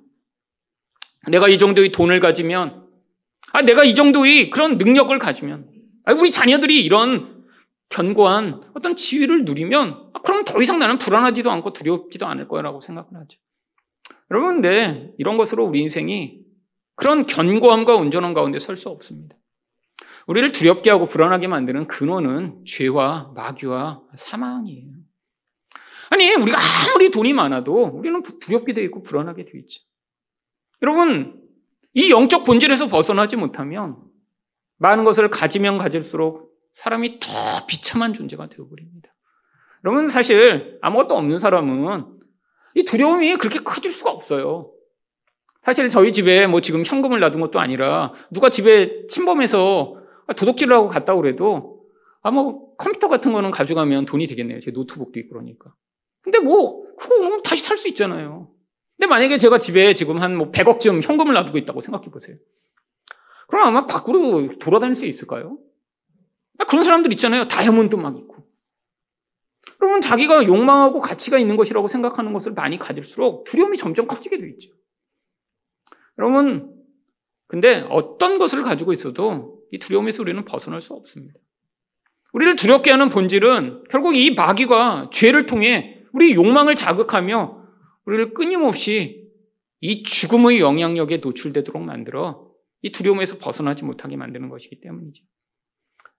내가 1.27 1.47
이 1.47 1.57
정도의 1.57 1.91
돈을 1.91 2.19
가지면, 2.19 2.84
아, 3.53 3.61
내가 3.61 3.83
이 3.83 3.95
정도의 3.95 4.49
그런 4.49 4.77
능력을 4.77 5.17
가지면, 5.19 5.69
아, 6.05 6.13
우리 6.13 6.31
자녀들이 6.31 6.83
이런 6.83 7.45
견고한 7.89 8.61
어떤 8.73 8.95
지위를 8.95 9.45
누리면, 9.45 10.09
아, 10.13 10.21
그럼 10.21 10.43
더 10.43 10.61
이상 10.61 10.79
나는 10.79 10.97
불안하지도 10.97 11.49
않고 11.51 11.73
두렵지도 11.73 12.25
않을 12.25 12.47
거라고 12.47 12.81
생각을 12.81 13.09
하죠. 13.13 13.39
여러분, 14.31 14.55
근데 14.61 15.13
이런 15.17 15.37
것으로 15.37 15.65
우리 15.65 15.81
인생이 15.81 16.39
그런 16.95 17.25
견고함과 17.25 17.95
온전함 17.95 18.33
가운데 18.33 18.59
설 18.59 18.75
수 18.75 18.89
없습니다. 18.89 19.35
우리를 20.27 20.51
두렵게 20.51 20.89
하고 20.89 21.05
불안하게 21.05 21.47
만드는 21.47 21.87
근원은 21.87 22.65
죄와 22.65 23.33
마귀와 23.35 24.01
사망이에요. 24.15 24.89
아니, 26.09 26.33
우리가 26.33 26.57
아무리 26.89 27.11
돈이 27.11 27.33
많아도 27.33 27.83
우리는 27.93 28.23
두렵게 28.23 28.73
되어 28.73 28.83
있고 28.85 29.03
불안하게 29.03 29.45
되어 29.45 29.59
있죠. 29.61 29.83
여러분, 30.81 31.44
이 31.95 32.11
영적 32.11 32.43
본질에서 32.43 32.87
벗어나지 32.87 33.37
못하면 33.37 33.97
많은 34.77 35.05
것을 35.05 35.29
가지면 35.29 35.77
가질수록 35.77 36.53
사람이 36.75 37.19
더 37.21 37.31
비참한 37.67 38.13
존재가 38.13 38.47
되어버립니다. 38.47 39.09
여러분, 39.85 40.09
사실 40.09 40.77
아무것도 40.81 41.15
없는 41.15 41.39
사람은 41.39 42.19
이 42.75 42.83
두려움이 42.83 43.37
그렇게 43.37 43.59
커질 43.59 43.91
수가 43.91 44.11
없어요. 44.11 44.73
사실 45.61 45.87
저희 45.87 46.11
집에 46.11 46.47
뭐 46.47 46.59
지금 46.59 46.83
현금을 46.85 47.21
놔둔 47.21 47.39
것도 47.39 47.59
아니라 47.61 48.13
누가 48.29 48.49
집에 48.49 49.07
침범해서 49.07 49.95
도둑질을 50.35 50.75
하고 50.75 50.89
갔다 50.89 51.15
그래도 51.15 51.81
아, 52.21 52.31
뭐 52.31 52.75
컴퓨터 52.75 53.07
같은 53.07 53.31
거는 53.31 53.51
가져가면 53.51 54.05
돈이 54.05 54.27
되겠네요. 54.27 54.59
제 54.59 54.71
노트북도 54.71 55.17
있고 55.21 55.33
그러니까. 55.33 55.73
근데 56.21 56.39
뭐, 56.39 56.83
그거 56.97 57.41
다시 57.43 57.63
살 57.63 57.77
수 57.77 57.87
있잖아요. 57.87 58.49
근데 58.97 59.07
만약에 59.07 59.37
제가 59.37 59.57
집에 59.57 59.93
지금 59.93 60.21
한 60.21 60.35
뭐 60.37 60.51
100억쯤 60.51 61.01
현금을 61.01 61.33
놔두고 61.33 61.57
있다고 61.57 61.81
생각해 61.81 62.09
보세요. 62.09 62.37
그럼 63.47 63.67
아마 63.67 63.85
밖으로 63.85 64.57
돌아다닐 64.57 64.95
수 64.95 65.05
있을까요? 65.05 65.57
아, 66.59 66.65
그런 66.65 66.83
사람들 66.83 67.11
있잖아요. 67.13 67.47
다이아몬드 67.47 67.95
막 67.95 68.17
있고. 68.17 68.45
그러면 69.77 70.01
자기가 70.01 70.45
욕망하고 70.45 70.99
가치가 70.99 71.37
있는 71.37 71.57
것이라고 71.57 71.87
생각하는 71.87 72.33
것을 72.33 72.53
많이 72.53 72.79
가질수록 72.79 73.43
두려움이 73.43 73.77
점점 73.77 74.07
커지게 74.07 74.37
되어 74.37 74.47
있죠. 74.47 74.71
여러분, 76.17 76.73
근데 77.47 77.85
어떤 77.89 78.39
것을 78.39 78.63
가지고 78.63 78.93
있어도 78.93 79.59
이 79.71 79.79
두려움에서 79.79 80.21
우리는 80.21 80.43
벗어날 80.45 80.81
수 80.81 80.93
없습니다. 80.93 81.39
우리를 82.33 82.55
두렵게 82.55 82.91
하는 82.91 83.09
본질은 83.09 83.83
결국 83.89 84.15
이 84.15 84.33
마귀가 84.33 85.09
죄를 85.13 85.45
통해 85.45 86.03
우리 86.13 86.33
욕망을 86.33 86.75
자극하며 86.75 87.64
우리를 88.05 88.33
끊임없이 88.33 89.29
이 89.81 90.03
죽음의 90.03 90.59
영향력에 90.59 91.17
노출되도록 91.17 91.81
만들어 91.83 92.51
이 92.81 92.91
두려움에서 92.91 93.37
벗어나지 93.37 93.83
못하게 93.83 94.15
만드는 94.15 94.49
것이기 94.49 94.79
때문이죠. 94.81 95.23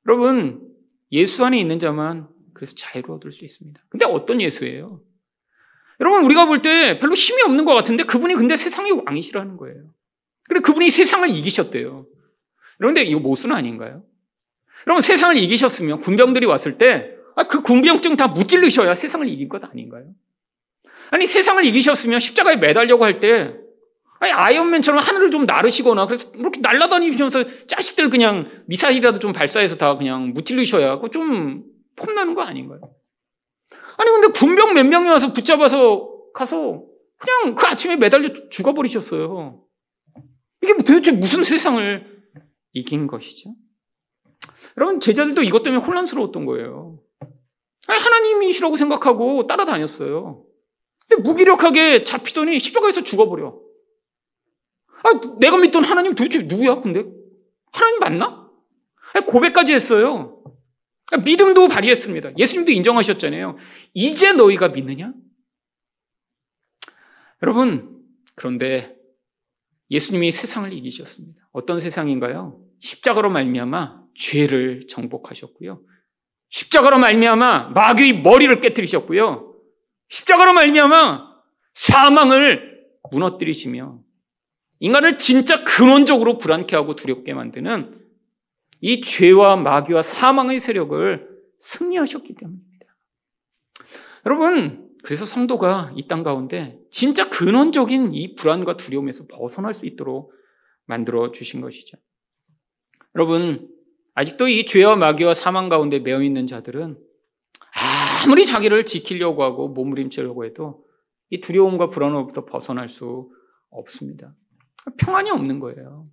여러분, 0.07 0.69
예수 1.13 1.45
안에 1.45 1.59
있는 1.59 1.79
자만 1.79 2.29
그래서 2.55 2.75
자유를 2.77 3.11
얻을 3.13 3.33
수 3.33 3.45
있습니다. 3.45 3.81
근데 3.89 4.05
어떤 4.07 4.41
예수예요? 4.41 5.01
여러분, 6.01 6.25
우리가 6.25 6.47
볼 6.47 6.61
때 6.63 6.99
별로 6.99 7.15
힘이 7.15 7.43
없는 7.43 7.65
것 7.65 7.75
같은데 7.75 8.05
그분이 8.05 8.35
근데 8.35 8.57
세상의 8.57 8.93
왕이시라는 9.07 9.57
거예요. 9.57 9.95
그래, 10.49 10.61
그분이 10.61 10.91
세상을 10.91 11.29
이기셨대요. 11.29 12.07
그런데 12.79 13.03
이거 13.03 13.21
모순 13.21 13.53
아닌가요? 13.53 14.05
여러분, 14.87 15.03
세상을 15.03 15.37
이기셨으면 15.37 16.01
군병들이 16.01 16.47
왔을 16.47 16.79
때 16.79 17.17
아, 17.35 17.45
그 17.45 17.63
군병증 17.63 18.17
다 18.17 18.29
무찔르셔야 18.29 18.95
세상을 18.95 19.29
이긴 19.29 19.49
것 19.49 19.63
아닌가요? 19.65 20.09
아니 21.11 21.27
세상을 21.27 21.65
이기셨으면 21.65 22.21
십자가에 22.21 22.57
매달려고 22.57 23.05
할 23.05 23.21
때 23.21 23.55
아니 24.19 24.33
아이언맨처럼 24.33 24.99
하늘을 25.01 25.31
좀 25.31 25.45
나르시거나 25.45 26.07
그래서 26.07 26.31
이렇게 26.37 26.61
날아다니면서 26.61 27.67
자식들 27.67 28.09
그냥 28.11 28.51
미사일이라도 28.67 29.19
좀 29.19 29.33
발사해서 29.33 29.77
다 29.77 29.97
그냥 29.97 30.33
무찔르셔야 30.33 31.01
좀 31.13 31.65
폼나는 31.97 32.35
거 32.35 32.43
아닌가요? 32.43 32.81
아니 33.99 34.11
근데 34.11 34.29
군병 34.29 34.75
몇 34.75 34.85
명이 34.85 35.09
와서 35.09 35.33
붙잡아서 35.33 36.09
가서 36.35 36.83
그냥 37.19 37.55
그 37.55 37.67
아침에 37.67 37.97
매달려 37.97 38.31
죽어버리셨어요. 38.51 39.63
이게 40.63 40.75
도대체 40.77 41.13
무슨 41.13 41.43
세상을 41.43 42.17
이긴 42.73 43.07
것이죠? 43.07 43.55
여러분 44.77 45.01
제자들도 45.01 45.43
이것 45.43 45.63
때문에 45.63 45.83
혼란스러웠던 45.83 46.45
거예요. 46.47 46.99
하나님이시라고 47.87 48.77
생각하고 48.77 49.47
따라다녔어요. 49.47 50.46
근데 51.09 51.23
무기력하게 51.23 52.05
잡히더니 52.05 52.59
십자가에서 52.59 53.03
죽어버려. 53.03 53.59
아, 55.05 55.39
내가 55.41 55.57
믿던 55.57 55.85
하나님 55.85 56.15
도대체 56.15 56.43
누구야? 56.43 56.81
근데 56.81 57.05
하나님 57.73 58.01
맞나? 58.01 58.51
고백까지 59.27 59.73
했어요. 59.73 60.43
믿음도 61.25 61.69
발휘했습니다. 61.69 62.37
예수님도 62.37 62.73
인정하셨잖아요. 62.73 63.57
이제 63.95 64.33
너희가 64.33 64.69
믿느냐? 64.69 65.13
여러분, 67.43 68.03
그런데 68.35 68.97
예수님이 69.91 70.33
세상을 70.33 70.73
이기셨습니다. 70.73 71.49
어떤 71.53 71.79
세상인가요? 71.79 72.61
십자가로 72.81 73.31
말미암아 73.31 74.03
죄를 74.17 74.87
정복하셨고요. 74.89 75.83
십자가로 76.49 76.99
말미암아 76.99 77.71
마귀의 77.71 78.23
머리를 78.23 78.61
깨뜨리셨고요. 78.61 79.56
십자가로 80.09 80.53
말미암아 80.53 81.37
사망을 81.75 82.87
무너뜨리시며 83.11 84.01
인간을 84.81 85.19
진짜 85.19 85.65
근원적으로 85.65 86.39
불안케 86.39 86.77
하고 86.77 86.97
두렵게 86.97 87.35
만드는 87.35 88.07
이 88.81 89.01
죄와 89.01 89.57
마귀와 89.57 90.03
사망의 90.03 90.61
세력을 90.61 91.29
승리하셨기 91.61 92.35
때문입니다. 92.35 92.97
여러분, 94.27 94.91
그래서 95.03 95.25
성도가 95.25 95.93
이 95.97 96.09
땅 96.09 96.23
가운데 96.23 96.79
진짜 96.91 97.29
근원적인 97.31 98.15
이 98.15 98.35
불안과 98.35 98.77
두려움에서 98.77 99.27
벗어날 99.29 99.73
수 99.73 99.87
있도록 99.87 100.33
만들어 100.85 101.31
주신 101.33 101.61
것이죠. 101.61 101.97
여러분, 103.15 103.69
아직도 104.15 104.49
이 104.49 104.67
죄와 104.67 104.97
마귀와 104.97 105.35
사망 105.35 105.69
가운데 105.69 105.99
매여 106.01 106.23
있는 106.23 106.47
자들은 106.47 106.99
아무리 108.23 108.45
자기를 108.45 108.85
지키려고 108.85 109.43
하고 109.43 109.69
몸부림치려고 109.69 110.45
해도 110.45 110.85
이 111.31 111.41
두려움과 111.41 111.87
불안으로부터 111.87 112.45
벗어날 112.45 112.89
수 112.89 113.31
없습니다. 113.71 114.35
평안이 114.99 115.31
없는 115.31 115.59
거예요. 115.59 116.09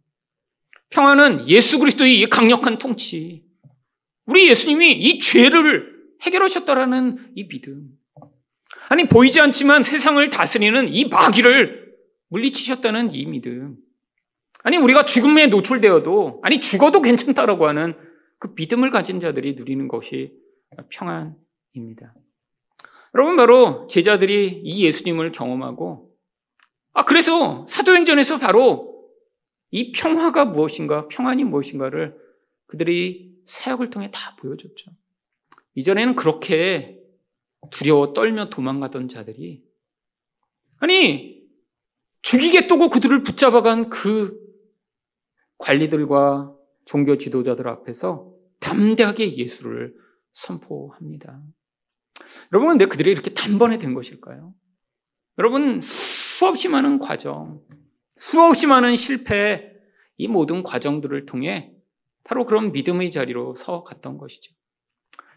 평화는 0.90 1.48
예수 1.48 1.80
그리스도의 1.80 2.30
강력한 2.30 2.78
통치. 2.78 3.44
우리 4.26 4.50
예수님이 4.50 4.94
이 4.94 5.20
죄를 5.20 5.94
해결하셨다라는 6.22 7.32
이 7.36 7.48
믿음. 7.48 7.90
아니, 8.90 9.06
보이지 9.06 9.40
않지만 9.40 9.84
세상을 9.84 10.28
다스리는 10.30 10.94
이 10.94 11.06
마귀를 11.06 11.94
물리치셨다는 12.30 13.14
이 13.14 13.26
믿음. 13.26 13.78
아니, 14.64 14.78
우리가 14.78 15.06
죽음에 15.06 15.48
노출되어도, 15.48 16.42
아니, 16.44 16.62
죽어도 16.62 17.02
괜찮다라고 17.02 17.68
하는 17.68 17.96
그 18.40 18.54
믿음을 18.56 18.92
가진 18.92 19.20
자들이 19.20 19.56
누리는 19.56 19.88
것이 19.88 20.34
평안 20.90 21.36
입니다. 21.74 22.14
여러분, 23.14 23.36
바로 23.36 23.88
제자들이 23.88 24.62
이 24.64 24.86
예수님을 24.86 25.32
경험하고, 25.32 26.16
아, 26.94 27.04
그래서 27.04 27.66
사도행전에서 27.68 28.38
바로 28.38 29.10
이 29.72 29.92
평화가 29.92 30.46
무엇인가, 30.46 31.08
평안이 31.08 31.44
무엇인가를 31.44 32.18
그들이 32.68 33.34
사역을 33.46 33.90
통해 33.90 34.10
다 34.12 34.36
보여줬죠. 34.38 34.92
이전에는 35.76 36.16
그렇게 36.16 37.00
두려워 37.72 38.14
떨며 38.14 38.50
도망가던 38.50 39.08
자들이 39.08 39.64
아니 40.78 41.44
죽이겠다고 42.22 42.90
그들을 42.90 43.24
붙잡아간 43.24 43.90
그 43.90 44.40
관리들과 45.58 46.56
종교 46.86 47.18
지도자들 47.18 47.68
앞에서 47.68 48.34
담대하게 48.60 49.38
예수를 49.38 49.96
선포합니다. 50.34 51.42
여러분, 52.52 52.70
근데 52.70 52.86
그들이 52.86 53.12
이렇게 53.12 53.34
단번에 53.34 53.80
된 53.80 53.94
것일까요? 53.94 54.54
여러분, 55.38 55.82
수없이 55.82 56.70
많은 56.70 57.00
과정, 57.00 57.62
수없이 58.16 58.68
많은 58.68 58.96
실패, 58.96 59.72
이 60.18 60.28
모든 60.28 60.64
과정들을 60.64 61.26
통해 61.26 61.72
바로 62.24 62.46
그런 62.46 62.72
믿음의 62.72 63.12
자리로 63.12 63.56
서 63.56 63.84
갔던 63.84 64.18
것이죠. 64.18 64.54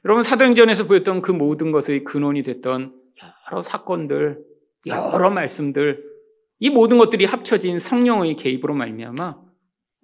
여러분, 0.04 0.22
사도행전에서 0.22 0.86
보였던 0.86 1.22
그 1.22 1.32
모든 1.32 1.72
것의 1.72 2.04
근원이 2.04 2.42
됐던 2.42 2.94
여러 3.50 3.62
사건들, 3.62 4.44
여러 4.86 5.30
말씀들, 5.30 6.04
이 6.58 6.70
모든 6.70 6.98
것들이 6.98 7.24
합쳐진 7.24 7.80
성령의 7.80 8.36
개입으로 8.36 8.74
말미암아 8.74 9.36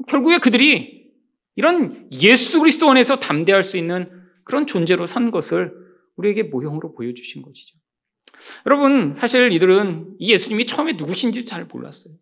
결국에 0.09 0.39
그들이 0.39 1.13
이런 1.55 2.09
예수 2.13 2.61
그리스도 2.61 2.91
안에서 2.91 3.19
담대할 3.19 3.63
수 3.63 3.77
있는 3.77 4.11
그런 4.45 4.67
존재로 4.67 5.07
산 5.07 5.31
것을 5.31 5.75
우리에게 6.17 6.45
모형으로 6.45 6.95
보여주신 6.95 7.43
것이죠. 7.43 7.79
여러분, 8.67 9.15
사실 9.15 9.53
이들은 9.53 10.17
이 10.19 10.33
예수님이 10.33 10.67
처음에 10.67 10.95
누구신지 10.95 11.45
잘 11.45 11.67
몰랐어요. 11.67 12.15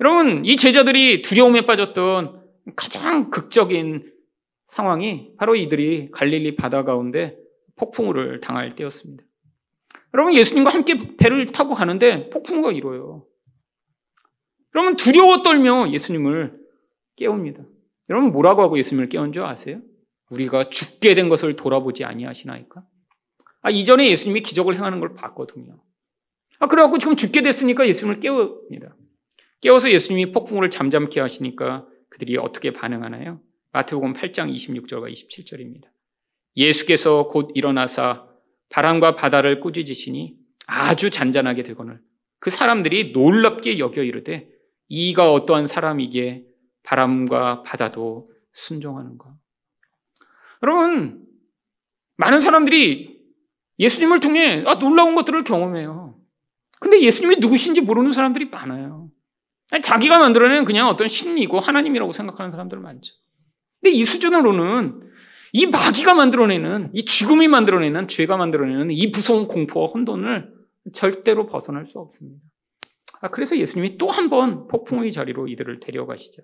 여러분, 0.00 0.44
이 0.44 0.56
제자들이 0.56 1.22
두려움에 1.22 1.66
빠졌던 1.66 2.44
가장 2.76 3.30
극적인 3.30 4.12
상황이 4.66 5.32
바로 5.36 5.56
이들이 5.56 6.10
갈릴리 6.12 6.56
바다 6.56 6.84
가운데 6.84 7.36
폭풍우를 7.76 8.40
당할 8.40 8.74
때였습니다. 8.74 9.24
여러분, 10.14 10.34
예수님과 10.34 10.70
함께 10.70 11.16
배를 11.16 11.52
타고 11.52 11.74
가는데 11.74 12.30
폭풍우가 12.30 12.72
이뤄요. 12.72 13.26
여러분, 14.74 14.96
두려워 14.96 15.42
떨며 15.42 15.90
예수님을 15.92 16.58
깨웁니다. 17.16 17.64
여러분, 18.10 18.30
뭐라고 18.30 18.62
하고 18.62 18.78
예수님을 18.78 19.08
깨운 19.08 19.32
줄 19.32 19.42
아세요? 19.44 19.80
우리가 20.30 20.70
죽게 20.70 21.14
된 21.14 21.28
것을 21.28 21.56
돌아보지 21.56 22.04
아니하시나이까? 22.04 22.84
아, 23.62 23.70
이전에 23.70 24.08
예수님이 24.10 24.42
기적을 24.42 24.74
행하는 24.76 25.00
걸 25.00 25.14
봤거든요. 25.14 25.82
아, 26.58 26.66
그래갖고 26.66 26.98
지금 26.98 27.16
죽게 27.16 27.42
됐으니까 27.42 27.86
예수님을 27.86 28.20
깨웁니다. 28.20 28.96
깨워서 29.60 29.90
예수님이 29.90 30.32
폭풍우를 30.32 30.70
잠잠케 30.70 31.20
하시니까 31.20 31.86
그들이 32.08 32.36
어떻게 32.36 32.72
반응하나요? 32.72 33.40
마태복음 33.72 34.14
8장 34.14 34.54
26절과 34.54 35.12
27절입니다. 35.12 35.84
예수께서 36.56 37.28
곧 37.28 37.50
일어나사 37.54 38.26
바람과 38.70 39.12
바다를 39.12 39.60
꾸짖으시니 39.60 40.36
아주 40.66 41.10
잔잔하게 41.10 41.62
되거늘 41.62 42.00
그 42.40 42.50
사람들이 42.50 43.12
놀랍게 43.12 43.78
여겨 43.78 44.02
이르되 44.02 44.48
이가 44.88 45.32
어떠한 45.32 45.66
사람이기에 45.66 46.44
바람과 46.82 47.62
바다도 47.62 48.30
순종하는가. 48.52 49.36
여러분, 50.62 51.24
많은 52.16 52.40
사람들이 52.40 53.07
예수님을 53.78 54.20
통해 54.20 54.64
아, 54.66 54.78
놀라운 54.78 55.14
것들을 55.14 55.44
경험해요. 55.44 56.16
근데 56.80 57.00
예수님이 57.00 57.36
누구신지 57.40 57.80
모르는 57.80 58.10
사람들이 58.12 58.46
많아요. 58.50 59.10
자기가 59.82 60.18
만들어낸 60.18 60.64
그냥 60.64 60.88
어떤 60.88 61.08
신이고 61.08 61.60
하나님이라고 61.60 62.12
생각하는 62.12 62.50
사람들 62.50 62.78
많죠. 62.78 63.14
근데 63.80 63.94
이 63.94 64.04
수준으로는 64.04 65.02
이 65.52 65.66
마귀가 65.66 66.14
만들어내는, 66.14 66.90
이 66.92 67.04
죽음이 67.04 67.48
만들어내는, 67.48 68.06
죄가 68.08 68.36
만들어내는 68.36 68.90
이 68.90 69.06
무서운 69.08 69.48
공포와 69.48 69.88
혼돈을 69.88 70.52
절대로 70.92 71.46
벗어날 71.46 71.86
수 71.86 71.98
없습니다. 71.98 72.42
아, 73.20 73.28
그래서 73.28 73.56
예수님이 73.56 73.98
또 73.98 74.08
한 74.10 74.28
번 74.28 74.68
폭풍의 74.68 75.12
자리로 75.12 75.48
이들을 75.48 75.80
데려가시죠. 75.80 76.42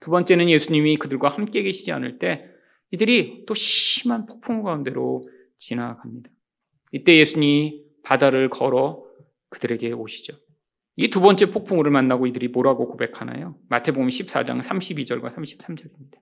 두 0.00 0.10
번째는 0.10 0.48
예수님이 0.50 0.96
그들과 0.96 1.28
함께 1.28 1.62
계시지 1.62 1.90
않을 1.92 2.18
때 2.18 2.44
이들이 2.90 3.44
또 3.46 3.54
심한 3.54 4.26
폭풍 4.26 4.62
가운데로 4.62 5.22
지나갑니다. 5.58 6.30
이때 6.92 7.16
예수님이 7.16 7.84
바다를 8.02 8.48
걸어 8.48 9.04
그들에게 9.50 9.92
오시죠. 9.92 10.36
이 11.00 11.10
두 11.10 11.20
번째 11.20 11.50
폭풍우를 11.50 11.92
만나고 11.92 12.26
이들이 12.26 12.48
뭐라고 12.48 12.88
고백하나요? 12.88 13.56
마태복음 13.68 14.08
14장 14.08 14.60
32절과 14.60 15.32
33절입니다. 15.34 16.18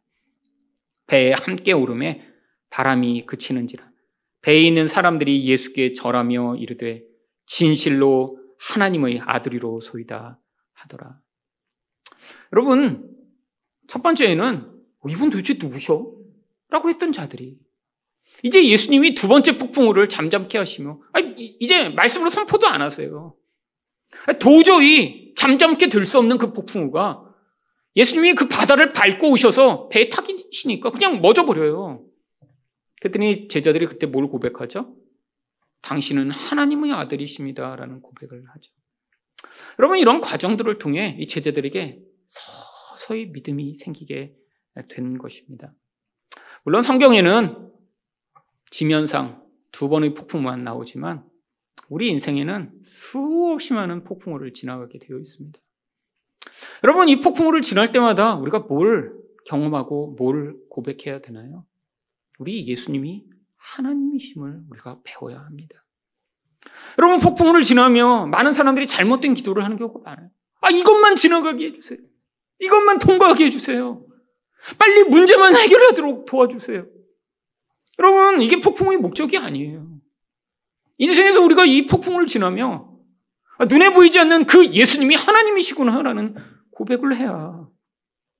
배에 1.07 1.33
함께 1.33 1.73
오름에 1.73 2.23
바람이 2.69 3.25
그치는지라. 3.25 3.91
배에 4.43 4.61
있는 4.61 4.87
사람들이 4.87 5.47
예수께 5.47 5.95
절하며 5.95 6.57
이르되 6.57 7.05
진실로 7.47 8.39
하나님의 8.59 9.21
아들이로 9.25 9.81
소이다 9.81 10.39
하더라. 10.75 11.21
여러분, 12.53 13.17
첫 13.87 14.03
번째에는 14.03 14.57
어, 15.01 15.09
이분 15.09 15.31
도대체 15.31 15.55
누구셔? 15.59 16.13
라고 16.69 16.91
했던 16.91 17.13
자들이 17.13 17.59
이제 18.43 18.67
예수님이 18.69 19.15
두 19.15 19.29
번째 19.29 19.59
폭풍우를 19.59 20.09
잠잠케 20.09 20.59
하시며 20.59 21.01
이제 21.59 21.89
말씀으로 21.89 22.31
선포도 22.31 22.67
안 22.67 22.83
하세요. 22.83 23.35
도저히 24.41 25.35
잠잠게 25.35 25.89
될수 25.89 26.19
없는 26.19 26.39
그 26.39 26.53
폭풍우가 26.53 27.23
예수님이 27.97 28.35
그 28.35 28.49
바다를 28.49 28.93
밟고 28.93 29.31
오셔서 29.31 29.89
배에 29.89 30.09
타기시니까 30.09 30.91
그냥 30.91 31.21
멎어버려요. 31.21 32.05
그랬더니 33.01 33.49
제자들이 33.49 33.87
그때 33.87 34.07
뭘 34.07 34.29
고백하죠? 34.29 34.95
당신은 35.83 36.31
하나님의 36.31 36.93
아들이십니다. 36.93 37.77
라는 37.77 38.03
고백을 38.03 38.45
하죠. 38.49 38.73
여러분, 39.79 39.99
이런 39.99 40.21
과정들을 40.21 40.79
통해 40.79 41.17
이 41.21 41.27
제자들에게 41.27 42.01
서서히 42.29 43.27
믿음이 43.27 43.77
생기게 43.77 44.35
된 44.91 45.19
것입니다. 45.19 45.73
물론 46.65 46.83
성경에는 46.83 47.71
지면상 48.71 49.43
두 49.73 49.89
번의 49.89 50.15
폭풍만 50.15 50.65
나오지만 50.65 51.25
우리 51.91 52.09
인생에는 52.11 52.73
수없이 52.85 53.75
많은 53.75 54.05
폭풍우를 54.05 54.53
지나가게 54.53 54.99
되어 54.99 55.19
있습니다. 55.19 55.59
여러분, 56.85 57.09
이 57.09 57.21
폭풍우를 57.21 57.63
지날 57.63 57.93
때마다 57.93 58.37
우리가 58.37 58.61
뭘 58.61 59.15
경험하고 59.47 60.17
뭘 60.19 60.57
고백해야 60.69 61.21
되나요? 61.21 61.65
우리 62.39 62.67
예수님이 62.67 63.25
하나님이심을 63.57 64.63
우리가 64.71 65.01
배워야 65.05 65.39
합니다. 65.41 65.85
여러분, 66.99 67.19
폭풍우를 67.19 67.63
지나며 67.63 68.27
많은 68.27 68.53
사람들이 68.53 68.87
잘못된 68.87 69.35
기도를 69.35 69.65
하는 69.65 69.77
경우가 69.77 70.01
많아요. 70.11 70.31
아, 70.61 70.71
이것만 70.71 71.15
지나가게 71.15 71.67
해주세요. 71.67 71.99
이것만 72.61 72.99
통과하게 72.99 73.47
해주세요. 73.47 74.05
빨리 74.79 75.05
문제만 75.05 75.55
해결하도록 75.55 76.27
도와주세요. 76.27 76.87
여러분, 77.99 78.43
이게 78.43 78.61
폭풍의 78.61 78.99
목적이 78.99 79.39
아니에요. 79.39 79.87
인생에서 80.99 81.43
우리가 81.43 81.65
이 81.65 81.87
폭풍을 81.87 82.27
지나며 82.27 82.91
눈에 83.69 83.93
보이지 83.93 84.19
않는 84.21 84.47
그 84.47 84.73
예수님이 84.73 85.15
하나님이시구나라는 85.15 86.37
고백을 86.73 87.17
해야. 87.17 87.67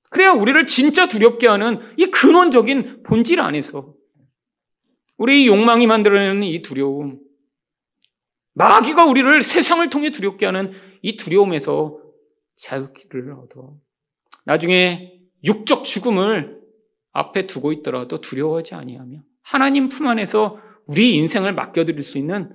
그래야 0.09 0.31
우리를 0.31 0.65
진짜 0.67 1.07
두렵게 1.07 1.47
하는 1.47 1.79
이 1.97 2.05
근원적인 2.05 3.03
본질 3.03 3.41
안에서 3.41 3.93
우리 5.17 5.47
욕망이 5.47 5.87
만들어내는 5.87 6.43
이 6.43 6.61
두려움, 6.61 7.19
마귀가 8.53 9.05
우리를 9.05 9.43
세상을 9.43 9.87
통해 9.89 10.11
두렵게 10.11 10.45
하는 10.45 10.73
이 11.01 11.17
두려움에서 11.17 11.99
자유기를 12.55 13.33
얻어. 13.33 13.75
나중에 14.45 15.19
육적 15.43 15.83
죽음을 15.83 16.59
앞에 17.11 17.47
두고 17.47 17.71
있더라도 17.73 18.21
두려워하지 18.21 18.75
아니하며 18.75 19.19
하나님 19.47 19.89
품 19.89 20.07
안에서 20.07 20.59
우리 20.85 21.15
인생을 21.15 21.53
맡겨드릴 21.53 22.03
수 22.03 22.17
있는 22.17 22.51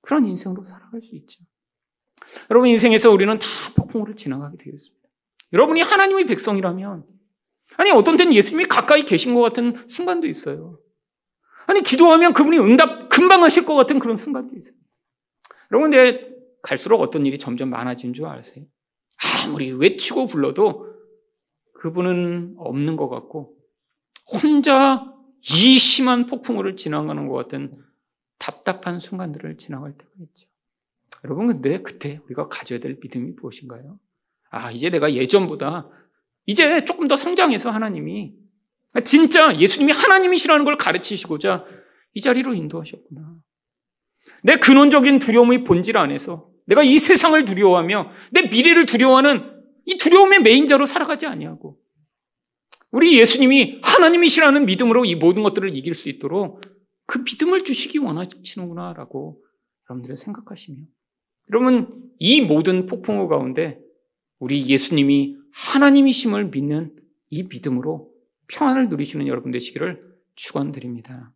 그런 0.00 0.24
인생으로 0.24 0.64
살아갈 0.64 1.00
수 1.00 1.14
있죠. 1.16 1.42
여러분 2.50 2.68
인생에서 2.68 3.10
우리는 3.10 3.38
다 3.38 3.46
폭풍우를 3.76 4.16
지나가게 4.16 4.56
되었습니다. 4.58 5.08
여러분이 5.52 5.82
하나님의 5.82 6.26
백성이라면 6.26 7.04
아니, 7.76 7.90
어떤 7.90 8.16
때는 8.16 8.34
예수님이 8.34 8.68
가까이 8.68 9.04
계신 9.04 9.34
것 9.34 9.40
같은 9.40 9.88
순간도 9.88 10.26
있어요. 10.26 10.78
아니, 11.66 11.82
기도하면 11.82 12.32
그분이 12.32 12.58
응답 12.58 13.08
금방 13.08 13.42
하실 13.44 13.64
것 13.64 13.74
같은 13.74 13.98
그런 13.98 14.16
순간도 14.16 14.56
있어요. 14.56 14.74
여러분, 15.70 15.90
근데 15.90 16.28
갈수록 16.62 17.00
어떤 17.00 17.24
일이 17.24 17.38
점점 17.38 17.70
많아진 17.70 18.12
줄 18.12 18.26
아세요? 18.26 18.64
아무리 19.46 19.72
외치고 19.72 20.26
불러도 20.26 20.86
그분은 21.74 22.56
없는 22.58 22.96
것 22.96 23.08
같고, 23.08 23.56
혼자 24.26 25.11
이 25.42 25.78
심한 25.78 26.26
폭풍우를 26.26 26.76
지나가는 26.76 27.26
것 27.26 27.34
같은 27.34 27.76
답답한 28.38 29.00
순간들을 29.00 29.56
지나갈 29.56 29.92
때가 29.92 30.10
있죠. 30.20 30.48
여러분, 31.24 31.46
근데 31.46 31.82
그때 31.82 32.20
우리가 32.26 32.48
가져야 32.48 32.80
될 32.80 32.98
믿음이 33.00 33.32
무엇인가요? 33.40 33.98
아, 34.50 34.70
이제 34.70 34.90
내가 34.90 35.12
예전보다 35.12 35.88
이제 36.46 36.84
조금 36.84 37.08
더 37.08 37.16
성장해서 37.16 37.70
하나님이 37.70 38.34
진짜 39.04 39.58
예수님이 39.58 39.92
하나님이시라는 39.92 40.64
걸 40.64 40.76
가르치시고자 40.76 41.64
이 42.14 42.20
자리로 42.20 42.54
인도하셨구나. 42.54 43.36
내 44.42 44.56
근원적인 44.56 45.18
두려움의 45.18 45.64
본질 45.64 45.96
안에서 45.96 46.48
내가 46.66 46.82
이 46.82 46.98
세상을 46.98 47.44
두려워하며 47.44 48.10
내 48.30 48.42
미래를 48.42 48.86
두려워하는 48.86 49.62
이 49.86 49.96
두려움의 49.98 50.42
메인자로 50.42 50.86
살아가지 50.86 51.26
아니하고 51.26 51.81
우리 52.92 53.18
예수님이 53.18 53.80
하나님이시라는 53.82 54.66
믿음으로 54.66 55.04
이 55.04 55.14
모든 55.14 55.42
것들을 55.42 55.74
이길 55.76 55.94
수 55.94 56.08
있도록 56.08 56.60
그 57.06 57.18
믿음을 57.18 57.64
주시기 57.64 57.98
원하시는구나라고 57.98 59.42
여러분들은 59.88 60.14
생각하시며 60.14 60.78
여러분 61.50 62.12
이 62.18 62.40
모든 62.42 62.86
폭풍우 62.86 63.28
가운데 63.28 63.80
우리 64.38 64.66
예수님이 64.68 65.36
하나님이심을 65.52 66.50
믿는 66.50 66.94
이 67.30 67.42
믿음으로 67.44 68.10
평안을 68.48 68.88
누리시는 68.88 69.26
여러분 69.26 69.50
되시기를 69.50 70.02
축원드립니다. 70.36 71.32